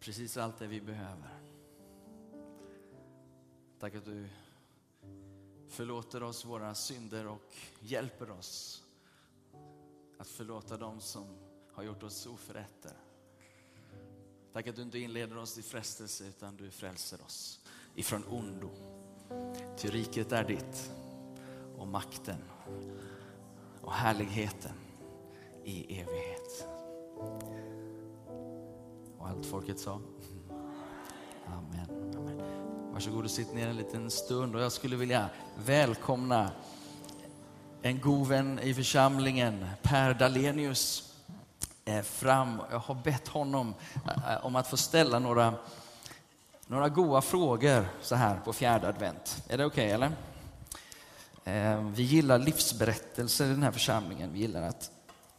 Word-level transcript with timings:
precis 0.00 0.36
allt 0.36 0.58
det 0.58 0.66
vi 0.66 0.80
behöver. 0.80 1.40
Tack 3.78 3.94
att 3.94 4.04
du 4.04 4.28
förlåter 5.68 6.22
oss 6.22 6.44
våra 6.44 6.74
synder 6.74 7.26
och 7.26 7.54
hjälper 7.80 8.30
oss 8.30 8.84
att 10.18 10.28
förlåta 10.28 10.76
dem 10.76 11.00
som 11.00 11.24
har 11.72 11.82
gjort 11.82 12.02
oss 12.02 12.26
oförrätter. 12.26 12.92
Tack 14.52 14.66
att 14.66 14.76
du 14.76 14.82
inte 14.82 14.98
inleder 14.98 15.36
oss 15.36 15.58
i 15.58 15.62
frestelse 15.62 16.24
utan 16.28 16.56
du 16.56 16.70
frälser 16.70 17.22
oss 17.22 17.60
ifrån 17.94 18.24
ondo. 18.24 18.70
Ty 19.76 19.88
riket 19.88 20.32
är 20.32 20.44
ditt 20.44 20.92
och 21.78 21.88
makten 21.88 22.38
och 23.80 23.92
härligheten 23.92 24.74
i 25.64 26.00
evighet. 26.00 26.68
Allt 29.30 29.46
folket 29.46 29.80
sa? 29.80 30.00
Amen. 31.46 32.14
Amen. 32.16 32.40
Varsågod 32.92 33.24
och 33.24 33.30
sitt 33.30 33.54
ner 33.54 33.68
en 33.68 33.76
liten 33.76 34.10
stund 34.10 34.56
och 34.56 34.62
jag 34.62 34.72
skulle 34.72 34.96
vilja 34.96 35.28
välkomna 35.64 36.50
en 37.82 38.00
god 38.00 38.28
vän 38.28 38.58
i 38.62 38.74
församlingen, 38.74 39.66
Per 39.82 40.14
Dalenius, 40.14 41.14
eh, 41.84 42.02
fram. 42.02 42.60
Jag 42.70 42.78
har 42.78 42.94
bett 42.94 43.28
honom 43.28 43.74
eh, 44.06 44.46
om 44.46 44.56
att 44.56 44.66
få 44.66 44.76
ställa 44.76 45.18
några, 45.18 45.54
några 46.66 46.88
goda 46.88 47.20
frågor 47.20 47.88
så 48.00 48.14
här 48.14 48.40
på 48.44 48.52
fjärde 48.52 48.88
advent. 48.88 49.44
Är 49.48 49.58
det 49.58 49.64
okej 49.64 49.94
okay, 49.94 50.08
eller? 51.44 51.72
Eh, 51.74 51.84
vi 51.84 52.02
gillar 52.02 52.38
livsberättelser 52.38 53.44
i 53.44 53.48
den 53.48 53.62
här 53.62 53.72
församlingen. 53.72 54.32
Vi 54.32 54.38
gillar 54.38 54.62
att 54.62 54.90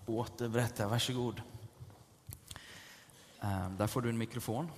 återberätta. 0.06 0.88
Varsågod. 0.88 1.42
Där 3.78 3.88
får 3.88 4.02
du 4.02 4.10
en 4.10 4.18
mikrofon. 4.18 4.72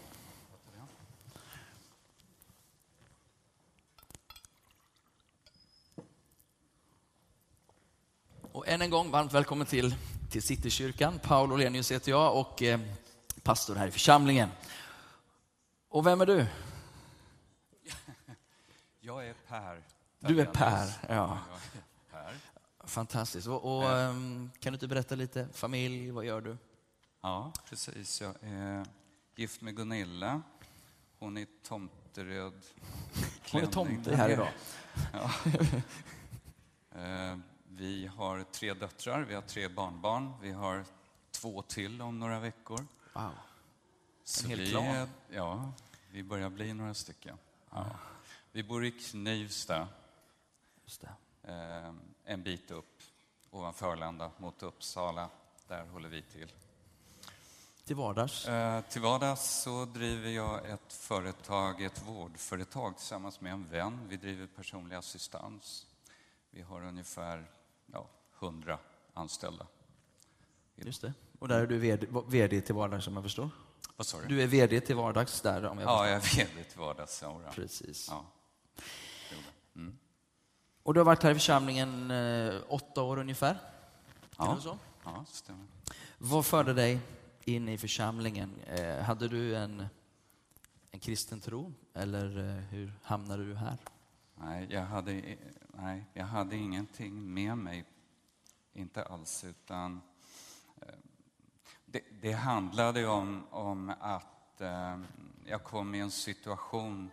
Och 8.51 8.68
än 8.68 8.82
en 8.82 8.90
gång, 8.90 9.12
varmt 9.12 9.34
välkommen 9.34 9.68
till, 9.68 9.96
till 10.29 10.43
Citykyrkan. 10.43 11.20
Paul 11.20 11.51
Olenius 11.51 11.91
heter 11.91 12.12
jag 12.12 12.38
och 12.38 12.63
eh, 12.63 12.79
pastor 13.41 13.76
här 13.76 13.88
i 13.88 13.91
församlingen. 13.91 14.49
Och 15.90 16.07
vem 16.07 16.21
är 16.21 16.26
du? 16.26 16.45
Jag 18.99 19.27
är 19.27 19.34
Per. 19.48 19.84
Du 20.20 20.41
är 20.41 20.45
Per, 20.45 20.90
ja. 21.10 21.40
Per. 22.12 22.34
Fantastiskt. 22.84 23.48
Och, 23.48 23.77
och 23.77 23.91
eh. 23.91 24.13
kan 24.60 24.73
du 24.73 24.73
inte 24.73 24.88
berätta 24.88 25.16
lite, 25.16 25.48
familj, 25.54 26.12
vad 26.12 26.26
gör 26.26 26.41
du? 26.41 26.57
Ja, 27.26 27.52
precis. 27.70 28.21
Jag 28.21 28.35
är 28.41 28.85
gift 29.35 29.62
med 29.62 29.76
Gunilla. 29.76 30.41
Hon 31.20 31.38
är 31.38 31.48
tomteröd 31.63 32.54
Hon 33.52 33.62
är 33.62 33.68
tomte 33.68 34.16
här 34.16 34.29
idag. 34.29 34.52
Ja. 35.13 35.32
Eh, 36.96 37.38
vi 37.68 38.07
har 38.07 38.44
tre 38.44 38.74
döttrar, 38.74 39.21
vi 39.21 39.34
har 39.34 39.41
tre 39.41 39.68
barnbarn, 39.68 40.34
vi 40.41 40.51
har 40.51 40.85
två 41.32 41.62
till 41.62 42.01
om 42.01 42.20
några 42.20 42.40
veckor. 42.40 42.88
Wow. 43.13 43.32
Så 44.24 44.44
en 44.46 44.49
hel 44.49 44.70
klan? 44.70 45.10
Ja, 45.29 45.74
vi 46.12 46.24
börjar 46.24 46.49
bli 46.49 46.74
några 46.74 46.94
stycken. 46.94 47.38
Ja. 47.70 47.85
Vi 48.51 48.63
bor 48.63 48.85
i 48.85 48.91
Knivsta, 48.91 49.88
eh, 51.44 51.94
en 52.26 52.44
bit 52.44 52.71
upp 52.71 53.01
ovanför 53.51 53.91
Arlanda 53.91 54.32
mot 54.38 54.63
Uppsala. 54.63 55.29
Där 55.68 55.85
håller 55.85 56.10
vi 56.10 56.21
till. 56.21 56.51
Till 57.85 57.95
vardags? 57.95 58.48
Eh, 58.48 58.81
till 58.81 59.01
vardags 59.01 59.62
så 59.62 59.85
driver 59.85 60.29
jag 60.29 60.70
ett 60.70 60.93
företag, 60.93 61.81
ett 61.81 62.07
vårdföretag 62.07 62.98
tillsammans 62.98 63.41
med 63.41 63.53
en 63.53 63.70
vän. 63.70 63.99
Vi 64.09 64.17
driver 64.17 64.47
personlig 64.47 64.95
assistans. 64.95 65.85
Vi 66.51 66.61
har 66.61 66.81
ungefär 66.83 67.45
ja, 67.85 68.07
100 68.39 68.77
anställda. 69.13 69.67
Just 70.75 71.01
det. 71.01 71.13
Och 71.39 71.47
där 71.47 71.59
är 71.59 71.67
du 71.67 71.77
vd, 71.77 72.07
vd 72.27 72.61
till 72.61 72.75
vardags 72.75 73.05
som 73.05 73.13
jag 73.13 73.23
förstår? 73.23 73.49
Vad 73.95 74.07
sa 74.07 74.22
du? 74.22 74.27
Du 74.27 74.41
är 74.41 74.47
vd 74.47 74.81
till 74.81 74.95
vardags 74.95 75.41
där 75.41 75.66
om 75.66 75.79
jag 75.79 75.89
Ja, 75.89 76.07
jag 76.07 76.16
är 76.16 76.38
vd 76.38 76.63
till 76.63 76.79
vardags. 76.79 77.22
Ja, 77.22 77.39
Precis. 77.51 78.07
Ja. 78.09 78.25
Mm. 79.75 79.97
Och 80.83 80.93
du 80.93 80.99
har 80.99 81.05
varit 81.05 81.23
här 81.23 81.31
i 81.31 81.33
församlingen 81.33 82.11
eh, 82.11 82.55
åtta 82.67 83.01
år 83.01 83.19
ungefär? 83.19 83.57
Ja, 84.38 84.57
så? 84.61 84.77
ja 85.03 85.25
stämmer. 85.27 85.66
Vad 86.17 86.45
förde 86.45 86.73
dig 86.73 86.99
in 87.47 87.69
i 87.69 87.77
församlingen? 87.77 88.59
Eh, 88.67 88.97
hade 88.97 89.27
du 89.27 89.55
en, 89.55 89.85
en 90.91 90.99
kristen 90.99 91.39
tro 91.39 91.73
eller 91.93 92.37
eh, 92.37 92.63
hur 92.63 92.93
hamnade 93.03 93.45
du 93.45 93.55
här? 93.55 93.77
Nej, 94.35 94.67
jag 94.69 94.85
hade, 94.85 95.37
nej, 95.67 96.05
jag 96.13 96.25
hade 96.25 96.55
ingenting 96.55 97.33
med 97.33 97.57
mig, 97.57 97.85
inte 98.73 99.03
alls, 99.03 99.43
utan 99.43 100.01
eh, 100.81 100.87
det, 101.85 102.03
det 102.21 102.31
handlade 102.31 103.07
om, 103.07 103.47
om 103.49 103.93
att 103.99 104.61
eh, 104.61 104.99
jag 105.45 105.63
kom 105.63 105.95
i 105.95 105.99
en 105.99 106.11
situation 106.11 107.11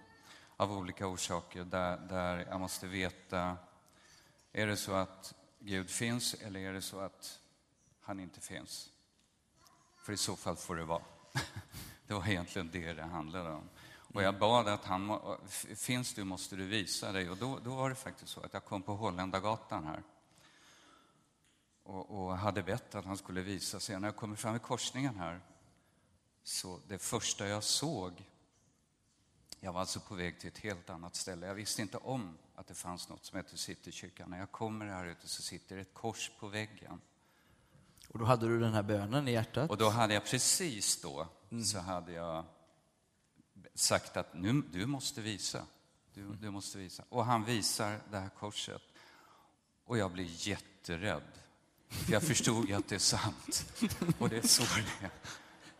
av 0.57 0.73
olika 0.73 1.07
orsaker 1.07 1.65
där, 1.65 1.97
där 1.97 2.47
jag 2.51 2.61
måste 2.61 2.87
veta, 2.87 3.57
är 4.53 4.67
det 4.67 4.77
så 4.77 4.93
att 4.93 5.35
Gud 5.59 5.91
finns 5.91 6.35
eller 6.35 6.61
är 6.61 6.73
det 6.73 6.83
så 6.83 7.01
att 7.01 7.41
han 8.01 8.21
inte 8.21 8.41
finns? 8.41 8.91
För 10.03 10.13
i 10.13 10.17
så 10.17 10.37
fall 10.37 10.57
får 10.57 10.77
det 10.77 10.85
vara. 10.85 11.03
Det 12.07 12.15
var 12.15 12.29
egentligen 12.29 12.71
det 12.73 12.93
det 12.93 13.03
handlade 13.03 13.51
om. 13.51 13.69
Och 14.15 14.23
jag 14.23 14.39
bad 14.39 14.69
att 14.69 14.85
han, 14.85 15.21
finns 15.77 16.15
du 16.15 16.25
måste 16.25 16.57
du 16.57 16.67
visa 16.67 17.13
dig. 17.13 17.31
Och 17.31 17.37
då, 17.37 17.59
då 17.59 17.75
var 17.75 17.89
det 17.89 17.95
faktiskt 17.95 18.33
så 18.33 18.41
att 18.41 18.53
jag 18.53 18.65
kom 18.65 18.83
på 18.83 18.95
Holländargatan 18.95 19.85
här. 19.85 20.03
Och, 21.83 22.11
och, 22.11 22.37
hade 22.37 22.63
bett 22.63 22.95
att 22.95 23.05
han 23.05 23.17
skulle 23.17 23.41
visa 23.41 23.81
sig. 23.81 24.01
När 24.01 24.09
jag 24.09 24.17
kommer 24.17 24.37
fram 24.37 24.57
i 24.57 24.59
korsningen 24.59 25.19
här, 25.19 25.41
så 26.43 26.81
det 26.89 26.99
första 26.99 27.49
jag 27.49 27.65
såg, 27.65 28.31
jag 29.61 29.73
var 29.73 29.81
alltså 29.81 30.01
på 30.01 30.15
väg 30.15 30.41
till 30.41 30.49
ett 30.49 30.59
helt 30.59 30.91
annat 30.91 31.17
ställe. 31.17 31.47
Jag 31.47 31.55
visste 31.55 31.83
inte 31.83 31.99
om 31.99 32.39
att 32.55 32.67
det 32.67 32.75
fanns 32.75 33.09
något 33.09 33.25
som 33.25 33.37
hette 33.37 33.59
Citykyrkan. 33.59 34.31
När 34.31 34.39
jag 34.39 34.53
kommer 34.53 34.87
här 34.87 35.07
ute 35.07 35.29
så 35.29 35.43
sitter 35.43 35.77
ett 35.77 35.95
kors 35.95 36.31
på 36.39 36.49
väggen. 36.49 37.01
Och 38.13 38.19
då 38.19 38.25
hade 38.25 38.49
du 38.49 38.61
den 38.61 38.73
här 38.73 38.83
bönen 38.83 39.29
i 39.29 39.33
hjärtat? 39.33 39.71
Och 39.71 39.77
då 39.77 39.89
hade 39.89 40.15
jag 40.15 40.25
precis 40.25 41.03
då, 41.03 41.29
mm. 41.51 41.65
så 41.65 41.79
hade 41.79 42.13
jag 42.13 42.45
sagt 43.75 44.17
att 44.17 44.35
nu, 44.35 44.63
du 44.73 44.87
måste 44.87 45.21
visa. 45.21 45.63
Du, 46.15 46.35
du 46.41 46.51
måste 46.51 46.79
visa. 46.79 47.05
Och 47.09 47.25
han 47.25 47.45
visar 47.45 47.99
det 48.11 48.19
här 48.19 48.29
korset. 48.29 48.83
Och 49.85 49.99
jag 49.99 50.13
blir 50.13 50.49
jätterädd. 50.49 51.23
För 51.89 52.13
jag 52.13 52.23
förstod 52.23 52.69
ju 52.69 52.75
att 52.75 52.89
det 52.89 52.95
är 52.95 52.99
sant. 52.99 53.65
Och 54.19 54.29
det 54.29 54.37
är 54.37 54.47
så 54.47 54.63
det 54.63 55.05
är. 55.05 55.11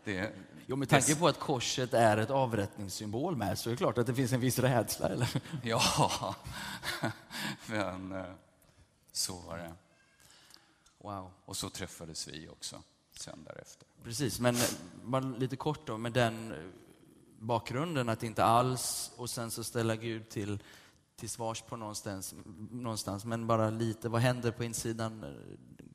Det, 0.03 0.33
jo, 0.65 0.75
med 0.75 0.89
tanke 0.89 1.15
på 1.15 1.27
att 1.27 1.39
korset 1.39 1.93
är 1.93 2.17
ett 2.17 2.29
avrättningssymbol 2.29 3.35
med 3.35 3.59
så 3.59 3.69
är 3.69 3.71
det 3.71 3.77
klart 3.77 3.97
att 3.97 4.07
det 4.07 4.15
finns 4.15 4.33
en 4.33 4.39
viss 4.39 4.59
rädsla, 4.59 5.09
eller? 5.09 5.41
Ja, 5.63 6.35
men 7.65 8.11
eh, 8.11 8.25
så 9.11 9.39
var 9.39 9.57
det. 9.57 9.73
Wow. 11.01 11.31
Och 11.45 11.57
så 11.57 11.69
träffades 11.69 12.27
vi 12.27 12.49
också 12.49 12.83
sen 13.11 13.43
därefter. 13.43 13.87
Precis, 14.03 14.39
men 14.39 14.55
eh, 14.55 14.69
bara 15.03 15.21
lite 15.21 15.55
kort 15.55 15.87
då, 15.87 15.97
med 15.97 16.13
den 16.13 16.53
bakgrunden 17.39 18.09
att 18.09 18.23
inte 18.23 18.43
alls 18.43 19.11
och 19.15 19.29
sen 19.29 19.51
så 19.51 19.63
ställa 19.63 19.95
Gud 19.95 20.29
till, 20.29 20.63
till 21.15 21.29
svars 21.29 21.61
på 21.61 21.77
någonstans, 21.77 22.35
någonstans. 22.71 23.25
Men 23.25 23.47
bara 23.47 23.69
lite, 23.69 24.09
vad 24.09 24.21
händer 24.21 24.51
på 24.51 24.63
insidan 24.63 25.23
eh, 25.23 25.29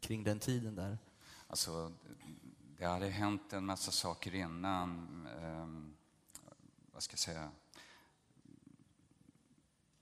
kring 0.00 0.24
den 0.24 0.38
tiden 0.38 0.74
där? 0.74 0.98
Alltså, 1.46 1.92
det 2.78 2.84
hade 2.84 3.08
hänt 3.08 3.52
en 3.52 3.66
massa 3.66 3.90
saker 3.90 4.34
innan. 4.34 5.26
Eh, 5.42 5.66
vad 6.92 7.02
ska 7.02 7.12
jag 7.12 7.18
säga? 7.18 7.50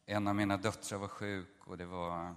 En 0.06 0.28
av 0.28 0.34
mina 0.34 0.56
döttrar 0.56 0.98
var 0.98 1.08
sjuk 1.08 1.56
och 1.66 1.78
det 1.78 1.86
var 1.86 2.24
eh, 2.24 2.32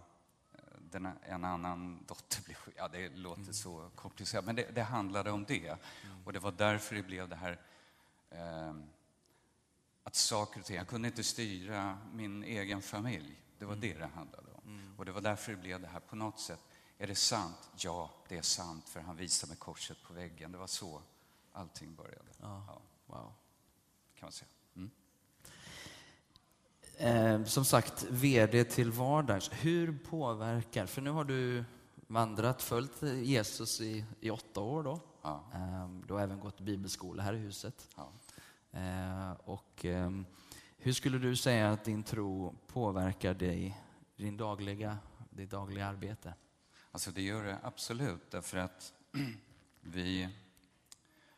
den, 0.91 1.09
en 1.21 1.43
annan 1.43 2.03
dotter 2.07 2.43
blev 2.43 2.55
sjuk. 2.55 2.73
Ja, 2.77 2.87
det 2.87 3.09
låter 3.09 3.41
mm. 3.41 3.53
så 3.53 3.89
komplicerat, 3.95 4.45
men 4.45 4.55
det, 4.55 4.67
det 4.75 4.83
handlade 4.83 5.31
om 5.31 5.45
det. 5.45 5.67
Mm. 5.67 6.23
Och 6.25 6.33
det 6.33 6.39
var 6.39 6.51
därför 6.51 6.95
det 6.95 7.03
blev 7.03 7.29
det 7.29 7.35
här 7.35 7.61
eh, 8.29 8.73
att 10.03 10.15
saker 10.15 10.59
och 10.59 10.65
ting, 10.65 10.75
jag 10.75 10.87
kunde 10.87 11.07
inte 11.07 11.23
styra 11.23 11.97
min 12.13 12.43
egen 12.43 12.81
familj. 12.81 13.41
Det 13.59 13.65
var 13.65 13.73
mm. 13.73 13.81
det 13.81 13.99
det 13.99 14.07
handlade 14.15 14.47
om. 14.51 14.61
Mm. 14.65 14.93
Och 14.97 15.05
det 15.05 15.11
var 15.11 15.21
därför 15.21 15.51
det 15.51 15.57
blev 15.57 15.81
det 15.81 15.87
här 15.87 15.99
på 15.99 16.15
något 16.15 16.39
sätt. 16.39 16.59
Är 16.97 17.07
det 17.07 17.15
sant? 17.15 17.69
Ja, 17.77 18.11
det 18.27 18.37
är 18.37 18.41
sant, 18.41 18.89
för 18.89 18.99
han 18.99 19.17
visade 19.17 19.49
med 19.49 19.59
korset 19.59 19.97
på 20.03 20.13
väggen. 20.13 20.51
Det 20.51 20.57
var 20.57 20.67
så 20.67 21.01
allting 21.51 21.95
började. 21.95 22.29
Ja, 22.41 22.63
ja. 22.67 22.81
Wow. 23.05 23.33
Kan 24.15 24.25
man 24.25 24.31
säga. 24.31 24.49
Eh, 26.99 27.43
som 27.43 27.65
sagt, 27.65 28.05
VD 28.09 28.63
till 28.63 28.91
vardags. 28.91 29.49
Hur 29.53 29.97
påverkar, 29.97 30.85
för 30.85 31.01
nu 31.01 31.09
har 31.09 31.23
du 31.23 31.63
vandrat, 32.07 32.61
följt 32.61 33.01
Jesus 33.03 33.81
i, 33.81 34.05
i 34.19 34.29
åtta 34.29 34.61
år 34.61 34.83
då. 34.83 34.99
Ja. 35.21 35.43
Eh, 35.53 35.89
du 36.07 36.13
har 36.13 36.21
även 36.21 36.39
gått 36.39 36.59
bibelskola 36.59 37.23
här 37.23 37.33
i 37.33 37.37
huset. 37.37 37.89
Ja. 37.95 38.11
Eh, 38.79 39.31
och, 39.31 39.85
ehm, 39.85 40.25
hur 40.77 40.93
skulle 40.93 41.17
du 41.17 41.35
säga 41.35 41.71
att 41.71 41.83
din 41.83 42.03
tro 42.03 42.55
påverkar 42.67 43.33
dig, 43.33 43.81
din 44.15 44.37
dagliga, 44.37 44.97
ditt 45.29 45.49
dagliga 45.49 45.87
arbete? 45.87 46.33
Alltså 46.91 47.11
det 47.11 47.21
gör 47.21 47.43
det 47.43 47.57
absolut, 47.63 48.31
därför 48.31 48.57
att 48.57 48.93
vi, 49.81 50.29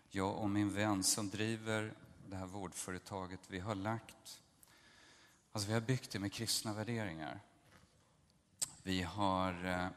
jag 0.09 0.37
och 0.37 0.49
min 0.49 0.73
vän 0.73 1.03
som 1.03 1.29
driver 1.29 1.93
det 2.27 2.35
här 2.35 2.45
vårdföretaget, 2.45 3.39
vi 3.47 3.59
har 3.59 3.75
lagt, 3.75 4.41
alltså 5.51 5.67
vi 5.67 5.73
har 5.73 5.81
byggt 5.81 6.11
det 6.11 6.19
med 6.19 6.33
kristna 6.33 6.73
värderingar. 6.73 7.39
Vi 8.83 9.01
har 9.01 9.65
eh, 9.65 9.87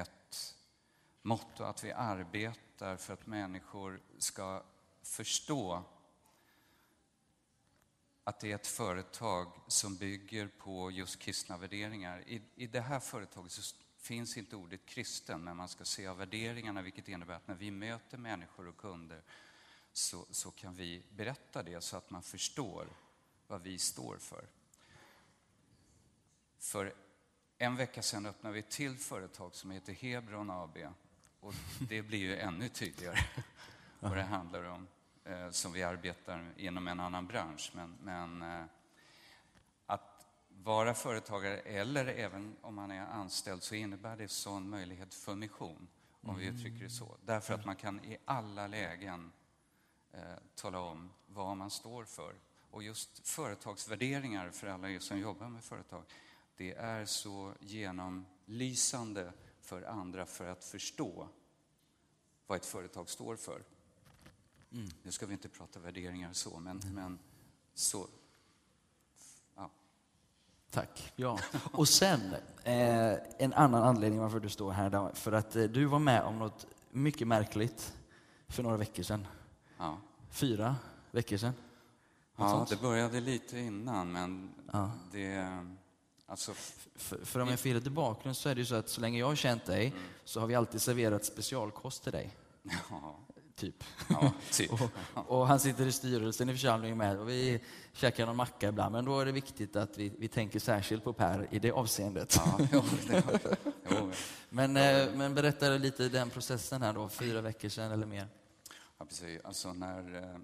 ett 0.00 0.56
motto 1.22 1.64
att 1.64 1.84
vi 1.84 1.92
arbetar 1.92 2.96
för 2.96 3.12
att 3.12 3.26
människor 3.26 4.00
ska 4.18 4.62
förstå 5.02 5.84
att 8.24 8.40
det 8.40 8.50
är 8.50 8.54
ett 8.54 8.66
företag 8.66 9.52
som 9.66 9.96
bygger 9.96 10.48
på 10.48 10.90
just 10.90 11.18
kristna 11.18 11.56
värderingar. 11.56 12.22
I, 12.26 12.42
i 12.54 12.66
det 12.66 12.80
här 12.80 13.00
företaget 13.00 13.52
så 13.52 13.76
finns 13.96 14.36
inte 14.36 14.56
ordet 14.56 14.86
kristen, 14.86 15.44
men 15.44 15.56
man 15.56 15.68
ska 15.68 15.84
se 15.84 16.06
av 16.06 16.16
värderingarna, 16.16 16.82
vilket 16.82 17.08
innebär 17.08 17.34
att 17.34 17.48
när 17.48 17.54
vi 17.54 17.70
möter 17.70 18.18
människor 18.18 18.68
och 18.68 18.76
kunder 18.76 19.22
så, 19.92 20.26
så 20.30 20.50
kan 20.50 20.74
vi 20.74 21.02
berätta 21.10 21.62
det 21.62 21.80
så 21.80 21.96
att 21.96 22.10
man 22.10 22.22
förstår 22.22 22.88
vad 23.46 23.62
vi 23.62 23.78
står 23.78 24.18
för. 24.18 24.46
För 26.62 26.94
en 27.58 27.76
vecka 27.76 28.02
sedan 28.02 28.26
öppnade 28.26 28.54
vi 28.54 28.60
ett 28.60 28.70
till 28.70 28.98
företag 28.98 29.54
som 29.54 29.70
heter 29.70 29.92
Hebron 29.92 30.50
AB. 30.50 30.78
Och 31.40 31.54
det 31.88 32.02
blir 32.02 32.18
ju 32.18 32.36
ännu 32.36 32.68
tydligare 32.68 33.18
vad 34.00 34.16
det 34.16 34.22
handlar 34.22 34.64
om, 34.64 34.86
eh, 35.24 35.50
som 35.50 35.72
vi 35.72 35.82
arbetar 35.82 36.52
inom 36.56 36.88
en 36.88 37.00
annan 37.00 37.26
bransch. 37.26 37.72
Men, 37.74 37.96
men 38.02 38.42
eh, 38.42 38.64
att 39.86 40.26
vara 40.48 40.94
företagare, 40.94 41.58
eller 41.58 42.06
även 42.06 42.56
om 42.60 42.74
man 42.74 42.90
är 42.90 43.00
anställd, 43.00 43.62
så 43.62 43.74
innebär 43.74 44.16
det 44.16 44.28
sån 44.28 44.70
möjlighet 44.70 45.14
för 45.14 45.34
mission, 45.34 45.88
om 46.20 46.38
vi 46.38 46.46
uttrycker 46.46 46.84
det 46.84 46.90
så. 46.90 47.16
Därför 47.24 47.54
att 47.54 47.64
man 47.64 47.76
kan 47.76 48.04
i 48.04 48.18
alla 48.24 48.66
lägen 48.66 49.32
eh, 50.12 50.20
tala 50.54 50.80
om 50.80 51.10
vad 51.26 51.56
man 51.56 51.70
står 51.70 52.04
för. 52.04 52.34
Och 52.70 52.82
just 52.82 53.28
företagsvärderingar 53.28 54.50
för 54.50 54.66
alla 54.66 54.90
er 54.90 54.98
som 54.98 55.18
jobbar 55.18 55.48
med 55.48 55.64
företag, 55.64 56.04
det 56.56 56.72
är 56.72 57.04
så 57.04 57.54
genomlysande 57.60 59.32
för 59.60 59.82
andra 59.82 60.26
för 60.26 60.46
att 60.46 60.64
förstå 60.64 61.28
vad 62.46 62.56
ett 62.56 62.66
företag 62.66 63.08
står 63.08 63.36
för. 63.36 63.62
Mm. 64.72 64.88
Nu 65.02 65.10
ska 65.10 65.26
vi 65.26 65.32
inte 65.32 65.48
prata 65.48 65.80
värderingar 65.80 66.32
så, 66.32 66.60
men, 66.60 66.80
mm. 66.80 66.94
men 66.94 67.18
så. 67.74 68.06
Ja. 69.56 69.70
Tack. 70.70 71.12
Ja. 71.16 71.38
Och 71.72 71.88
sen, 71.88 72.34
eh, 72.64 73.12
en 73.38 73.52
annan 73.52 73.82
anledning 73.82 74.20
varför 74.20 74.40
du 74.40 74.48
står 74.48 74.72
här, 74.72 74.90
då, 74.90 75.10
för 75.14 75.32
att 75.32 75.56
eh, 75.56 75.64
du 75.64 75.84
var 75.84 75.98
med 75.98 76.22
om 76.22 76.38
något 76.38 76.66
mycket 76.90 77.28
märkligt 77.28 77.94
för 78.48 78.62
några 78.62 78.76
veckor 78.76 79.02
sedan. 79.02 79.26
Ja. 79.78 79.98
Fyra 80.30 80.76
veckor 81.10 81.36
sedan. 81.36 81.54
ja, 82.36 82.50
sånt. 82.50 82.68
det 82.68 82.80
började 82.82 83.20
lite 83.20 83.58
innan, 83.58 84.12
men 84.12 84.54
ja. 84.72 84.90
det 85.12 85.66
Alltså, 86.32 86.54
för, 86.94 87.24
för 87.24 87.40
om 87.40 87.48
jag 87.48 87.58
ge 87.62 87.74
lite 87.74 87.90
bakgrund 87.90 88.36
så 88.36 88.48
är 88.48 88.54
det 88.54 88.60
ju 88.60 88.64
så 88.64 88.74
att 88.74 88.88
så 88.88 89.00
länge 89.00 89.18
jag 89.18 89.26
har 89.26 89.34
känt 89.34 89.64
dig 89.64 89.86
mm. 89.86 89.98
så 90.24 90.40
har 90.40 90.46
vi 90.46 90.54
alltid 90.54 90.82
serverat 90.82 91.24
specialkost 91.24 92.02
till 92.02 92.12
dig. 92.12 92.36
Ja. 92.90 93.18
Typ. 93.54 93.84
Ja, 94.08 94.32
typ. 94.50 94.72
och, 95.14 95.40
och, 95.40 95.46
han 95.46 95.60
sitter 95.60 95.86
i 95.86 95.92
styrelsen 95.92 96.48
i 96.48 96.52
församlingen 96.52 96.98
med 96.98 97.18
och 97.18 97.28
vi 97.28 97.60
käkar 97.92 98.26
någon 98.26 98.36
macka 98.36 98.68
ibland. 98.68 98.92
Men 98.92 99.04
då 99.04 99.20
är 99.20 99.26
det 99.26 99.32
viktigt 99.32 99.76
att 99.76 99.98
vi, 99.98 100.12
vi 100.18 100.28
tänker 100.28 100.58
särskilt 100.58 101.04
på 101.04 101.12
Per 101.12 101.48
i 101.50 101.58
det 101.58 101.72
avseendet. 101.72 102.36
Ja, 102.36 102.58
jo, 102.72 102.82
det, 103.08 103.24
jo. 103.90 104.10
men, 104.48 104.76
eh, 104.76 105.14
men 105.14 105.34
berätta 105.34 105.68
lite 105.68 106.08
den 106.08 106.30
processen 106.30 106.82
här 106.82 106.92
då, 106.92 107.08
fyra 107.08 107.40
veckor 107.40 107.68
sedan 107.68 107.92
eller 107.92 108.06
mer. 108.06 108.28
Ja, 108.98 109.04
precis. 109.04 109.40
Alltså 109.44 109.72
när, 109.72 110.14
eh, 110.14 110.38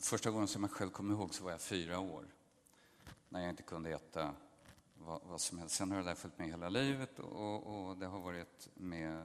första 0.00 0.30
gången 0.30 0.48
som 0.48 0.62
jag 0.62 0.70
själv 0.70 0.90
kommer 0.90 1.14
ihåg 1.14 1.34
så 1.34 1.44
var 1.44 1.50
jag 1.50 1.60
fyra 1.60 1.98
år. 1.98 2.24
När 3.28 3.40
jag 3.40 3.50
inte 3.50 3.62
kunde 3.62 3.90
äta 3.90 4.34
vad, 5.06 5.20
vad 5.24 5.40
som 5.40 5.58
helst. 5.58 5.74
Sen 5.74 5.90
har 5.90 5.98
det 5.98 6.04
där 6.04 6.14
följt 6.14 6.38
med 6.38 6.48
hela 6.48 6.68
livet 6.68 7.18
och, 7.18 7.88
och 7.88 7.96
det 7.96 8.06
har 8.06 8.18
varit 8.18 8.68
med 8.74 9.22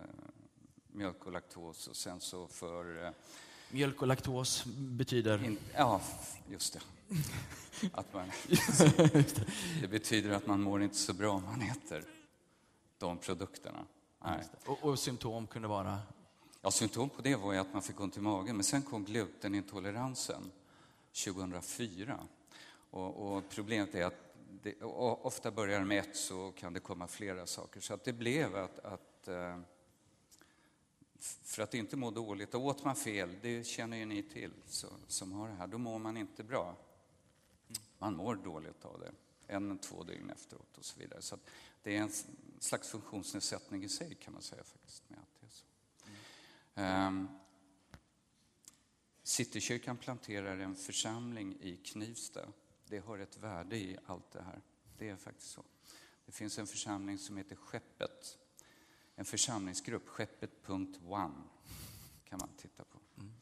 mjölk 0.87 1.25
och 1.25 1.31
laktos 1.31 1.87
och 1.87 1.95
sen 1.95 2.19
så 2.19 2.47
för... 2.47 3.05
Eh, 3.05 3.11
mjölk 3.71 4.01
och 4.01 4.07
laktos 4.07 4.65
betyder? 4.65 5.45
In, 5.45 5.57
ja, 5.75 6.01
just 6.49 6.73
det. 6.73 6.81
Att 7.91 8.13
man, 8.13 8.31
det 9.81 9.87
betyder 9.89 10.31
att 10.31 10.47
man 10.47 10.61
mår 10.61 10.83
inte 10.83 10.95
så 10.95 11.13
bra 11.13 11.31
om 11.31 11.43
man 11.43 11.61
äter 11.61 12.03
de 12.97 13.17
produkterna. 13.17 13.85
Och, 14.65 14.83
och 14.83 14.99
symptom 14.99 15.47
kunde 15.47 15.67
vara? 15.67 15.99
Ja, 16.61 16.71
symptom 16.71 17.09
på 17.09 17.21
det 17.21 17.35
var 17.35 17.53
ju 17.53 17.59
att 17.59 17.73
man 17.73 17.81
fick 17.81 17.99
ont 17.99 18.17
i 18.17 18.21
magen. 18.21 18.55
Men 18.55 18.63
sen 18.63 18.81
kom 18.81 19.05
glutenintoleransen 19.05 20.51
2004. 21.25 22.19
Och, 22.91 23.35
och 23.35 23.43
problemet 23.49 23.95
är 23.95 24.05
att 24.05 24.28
det, 24.63 24.81
ofta 24.81 25.51
börjar 25.51 25.83
med 25.83 25.99
ett 25.99 26.15
så 26.15 26.51
kan 26.51 26.73
det 26.73 26.79
komma 26.79 27.07
flera 27.07 27.45
saker. 27.45 27.81
Så 27.81 27.93
att 27.93 28.03
det 28.03 28.13
blev 28.13 28.55
att, 28.55 28.79
att 28.79 29.27
eh, 29.27 29.59
för 31.19 31.63
att 31.63 31.73
inte 31.73 31.97
må 31.97 32.11
dåligt, 32.11 32.53
och 32.53 32.65
åt 32.65 32.83
man 32.83 32.95
fel, 32.95 33.35
det 33.41 33.63
känner 33.63 33.97
ju 33.97 34.05
ni 34.05 34.23
till 34.23 34.53
så, 34.65 34.87
som 35.07 35.31
har 35.31 35.47
det 35.47 35.55
här, 35.55 35.67
då 35.67 35.77
mår 35.77 35.99
man 35.99 36.17
inte 36.17 36.43
bra. 36.43 36.75
Man 37.97 38.15
mår 38.15 38.35
dåligt 38.35 38.85
av 38.85 38.99
det, 38.99 39.11
en, 39.53 39.77
två 39.77 40.03
dygn 40.03 40.29
efteråt 40.29 40.77
och 40.77 40.85
så 40.85 40.99
vidare. 40.99 41.21
Så 41.21 41.37
det 41.83 41.97
är 41.97 42.01
en 42.01 42.11
slags 42.59 42.89
funktionsnedsättning 42.89 43.83
i 43.83 43.89
sig 43.89 44.15
kan 44.15 44.33
man 44.33 44.41
säga 44.41 44.63
faktiskt. 44.63 45.09
Med 45.09 45.19
att 45.19 45.39
det 45.39 45.45
är 45.45 45.51
så. 45.51 45.65
Mm. 46.75 47.07
Um, 47.07 47.27
Citykyrkan 49.23 49.97
planterar 49.97 50.57
en 50.57 50.75
församling 50.75 51.57
i 51.61 51.77
Knivsta 51.77 52.47
det 52.89 52.99
har 52.99 53.19
ett 53.19 53.37
värde 53.37 53.77
i 53.77 53.97
allt 54.05 54.31
det 54.31 54.41
här. 54.41 54.61
Det 54.97 55.09
är 55.09 55.15
faktiskt 55.15 55.51
så. 55.51 55.63
Det 56.25 56.31
finns 56.31 56.59
en 56.59 56.67
församling 56.67 57.17
som 57.17 57.37
heter 57.37 57.55
Skeppet. 57.55 58.37
En 59.15 59.25
församlingsgrupp, 59.25 60.07
Skeppet.one, 60.07 61.43
kan 62.25 62.39
man 62.39 62.49
titta 62.57 62.83
på. 62.83 62.99
Mm. 63.17 63.33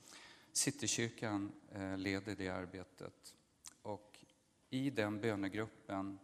Citykyrkan 0.51 1.51
eh, 1.71 1.97
leder 1.97 2.35
det 2.35 2.49
arbetet. 2.49 3.35
Och 3.81 4.25
i 4.69 4.89
den 4.89 5.21
bönegruppen 5.21 6.19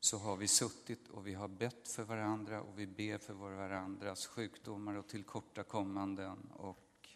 så 0.00 0.18
har 0.18 0.36
vi 0.36 0.48
suttit 0.48 1.08
och 1.08 1.26
vi 1.26 1.34
har 1.34 1.48
bett 1.48 1.88
för 1.88 2.02
varandra 2.02 2.62
och 2.62 2.78
vi 2.78 2.86
ber 2.86 3.18
för 3.18 3.34
varandras 3.34 4.26
sjukdomar 4.26 4.94
och 4.94 5.08
tillkortakommanden 5.08 6.50
och 6.50 7.08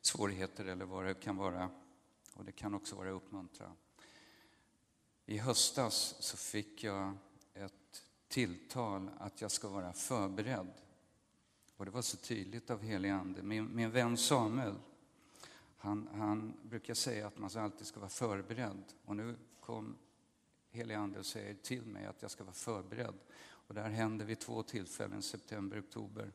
svårigheter 0.00 0.64
eller 0.64 0.84
vad 0.84 1.04
det 1.04 1.14
kan 1.14 1.36
vara 1.36 1.70
och 2.36 2.44
det 2.44 2.52
kan 2.52 2.74
också 2.74 2.96
vara 2.96 3.10
uppmuntra. 3.10 3.72
I 5.26 5.38
höstas 5.38 6.16
så 6.20 6.36
fick 6.36 6.84
jag 6.84 7.16
ett 7.54 8.04
tilltal 8.28 9.10
att 9.18 9.40
jag 9.40 9.50
ska 9.50 9.68
vara 9.68 9.92
förberedd. 9.92 10.72
Och 11.76 11.84
det 11.84 11.90
var 11.90 12.02
så 12.02 12.16
tydligt 12.16 12.70
av 12.70 12.82
helig 12.82 13.10
ande. 13.10 13.42
Min, 13.42 13.76
min 13.76 13.90
vän 13.90 14.16
Samuel, 14.16 14.74
han, 15.76 16.08
han 16.12 16.56
brukar 16.62 16.94
säga 16.94 17.26
att 17.26 17.38
man 17.38 17.50
alltid 17.56 17.86
ska 17.86 18.00
vara 18.00 18.10
förberedd. 18.10 18.82
Och 19.04 19.16
nu 19.16 19.36
kom 19.60 19.96
helig 20.70 20.94
ande 20.94 21.18
och 21.18 21.26
säger 21.26 21.54
till 21.54 21.86
mig 21.86 22.06
att 22.06 22.22
jag 22.22 22.30
ska 22.30 22.44
vara 22.44 22.54
förberedd. 22.54 23.14
Och 23.38 23.74
det 23.74 23.80
här 23.80 23.90
hände 23.90 24.24
vid 24.24 24.38
två 24.38 24.62
tillfällen, 24.62 25.22
september, 25.22 25.80
oktober. 25.80 26.32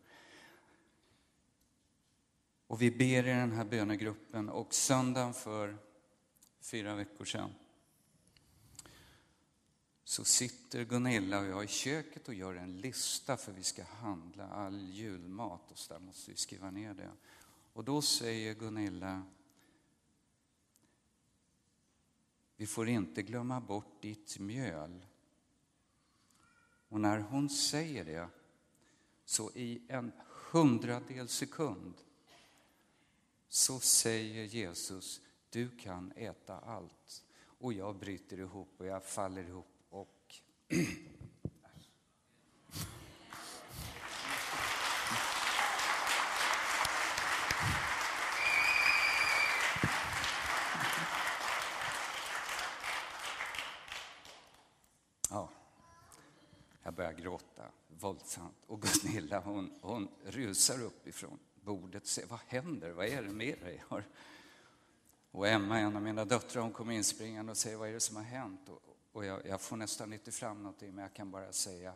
Och 2.68 2.82
vi 2.82 2.92
ber 2.92 3.28
i 3.28 3.34
den 3.34 3.52
här 3.52 3.66
bönegruppen 3.66 4.50
och 4.50 4.74
söndagen 4.74 5.34
för 5.34 5.78
fyra 6.62 6.96
veckor 6.96 7.26
sedan 7.26 7.54
så 10.04 10.24
sitter 10.26 10.86
Gunilla 10.86 11.40
och 11.40 11.46
jag 11.46 11.64
i 11.64 11.68
köket 11.68 12.28
och 12.28 12.34
gör 12.34 12.56
en 12.56 12.78
lista 12.78 13.38
för 13.38 13.52
vi 13.52 13.64
ska 13.64 13.84
handla 13.84 14.48
all 14.48 14.90
julmat 14.90 15.72
och 15.72 15.78
så 15.78 15.94
där 15.94 16.00
måste 16.00 16.32
vi 16.32 16.38
skriva 16.38 16.72
ner 16.72 16.94
det. 16.94 17.12
Och 17.74 17.84
då 17.84 18.02
säger 18.02 18.54
Gunilla 18.54 19.24
vi 22.56 22.68
får 22.68 22.90
inte 22.90 23.22
glömma 23.22 23.62
bort 23.62 24.02
ditt 24.02 24.40
mjöl. 24.40 25.06
Och 26.90 27.02
när 27.02 27.20
hon 27.20 27.50
säger 27.50 28.06
det 28.06 28.30
så 29.26 29.52
i 29.52 29.82
en 29.88 30.12
hundradels 30.52 31.34
sekund 31.34 31.94
så 33.48 33.80
säger 33.80 34.44
Jesus 34.44 35.22
du 35.52 35.70
kan 35.70 36.12
äta 36.16 36.60
allt. 36.60 37.26
Och 37.44 37.74
jag 37.74 37.96
bryter 37.96 38.40
ihop 38.40 38.76
och 38.78 38.86
jag 38.86 39.04
faller 39.04 39.44
ihop 39.44 39.68
och 39.90 40.36
Ja, 55.30 55.50
jag 56.84 56.94
börjar 56.94 57.14
gråta 57.14 57.64
våldsamt 57.88 58.66
och 58.68 58.82
Gunilla 58.82 59.40
hon, 59.40 59.80
hon 59.82 60.08
rusar 60.24 60.84
uppifrån 60.84 61.40
bordet 61.56 62.02
och 62.02 62.10
säger, 62.10 62.28
vad 62.28 62.40
händer? 62.48 62.92
Vad 62.92 63.06
är 63.06 63.24
det 63.24 63.30
med 63.30 63.60
dig? 63.60 63.84
Och 65.32 65.48
Emma, 65.48 65.80
en 65.80 65.96
av 65.96 66.02
mina 66.02 66.26
döttrar, 66.26 66.62
hon 66.62 66.72
kommer 66.72 66.94
inspringande 66.94 67.52
och 67.52 67.58
säger, 67.58 67.78
vad 67.78 67.90
är 67.90 67.94
det 67.94 68.00
som 68.00 68.16
har 68.16 68.24
hänt? 68.24 68.70
Och, 68.70 68.82
och 69.12 69.26
jag, 69.26 69.46
jag, 69.46 69.62
får 69.62 69.78
nästan 69.78 70.14
inte 70.14 70.32
fram 70.32 70.64
någonting, 70.64 70.96
men 70.96 71.02
jag 71.02 71.14
kan 71.14 71.32
bara 71.32 71.54
säga, 71.54 71.94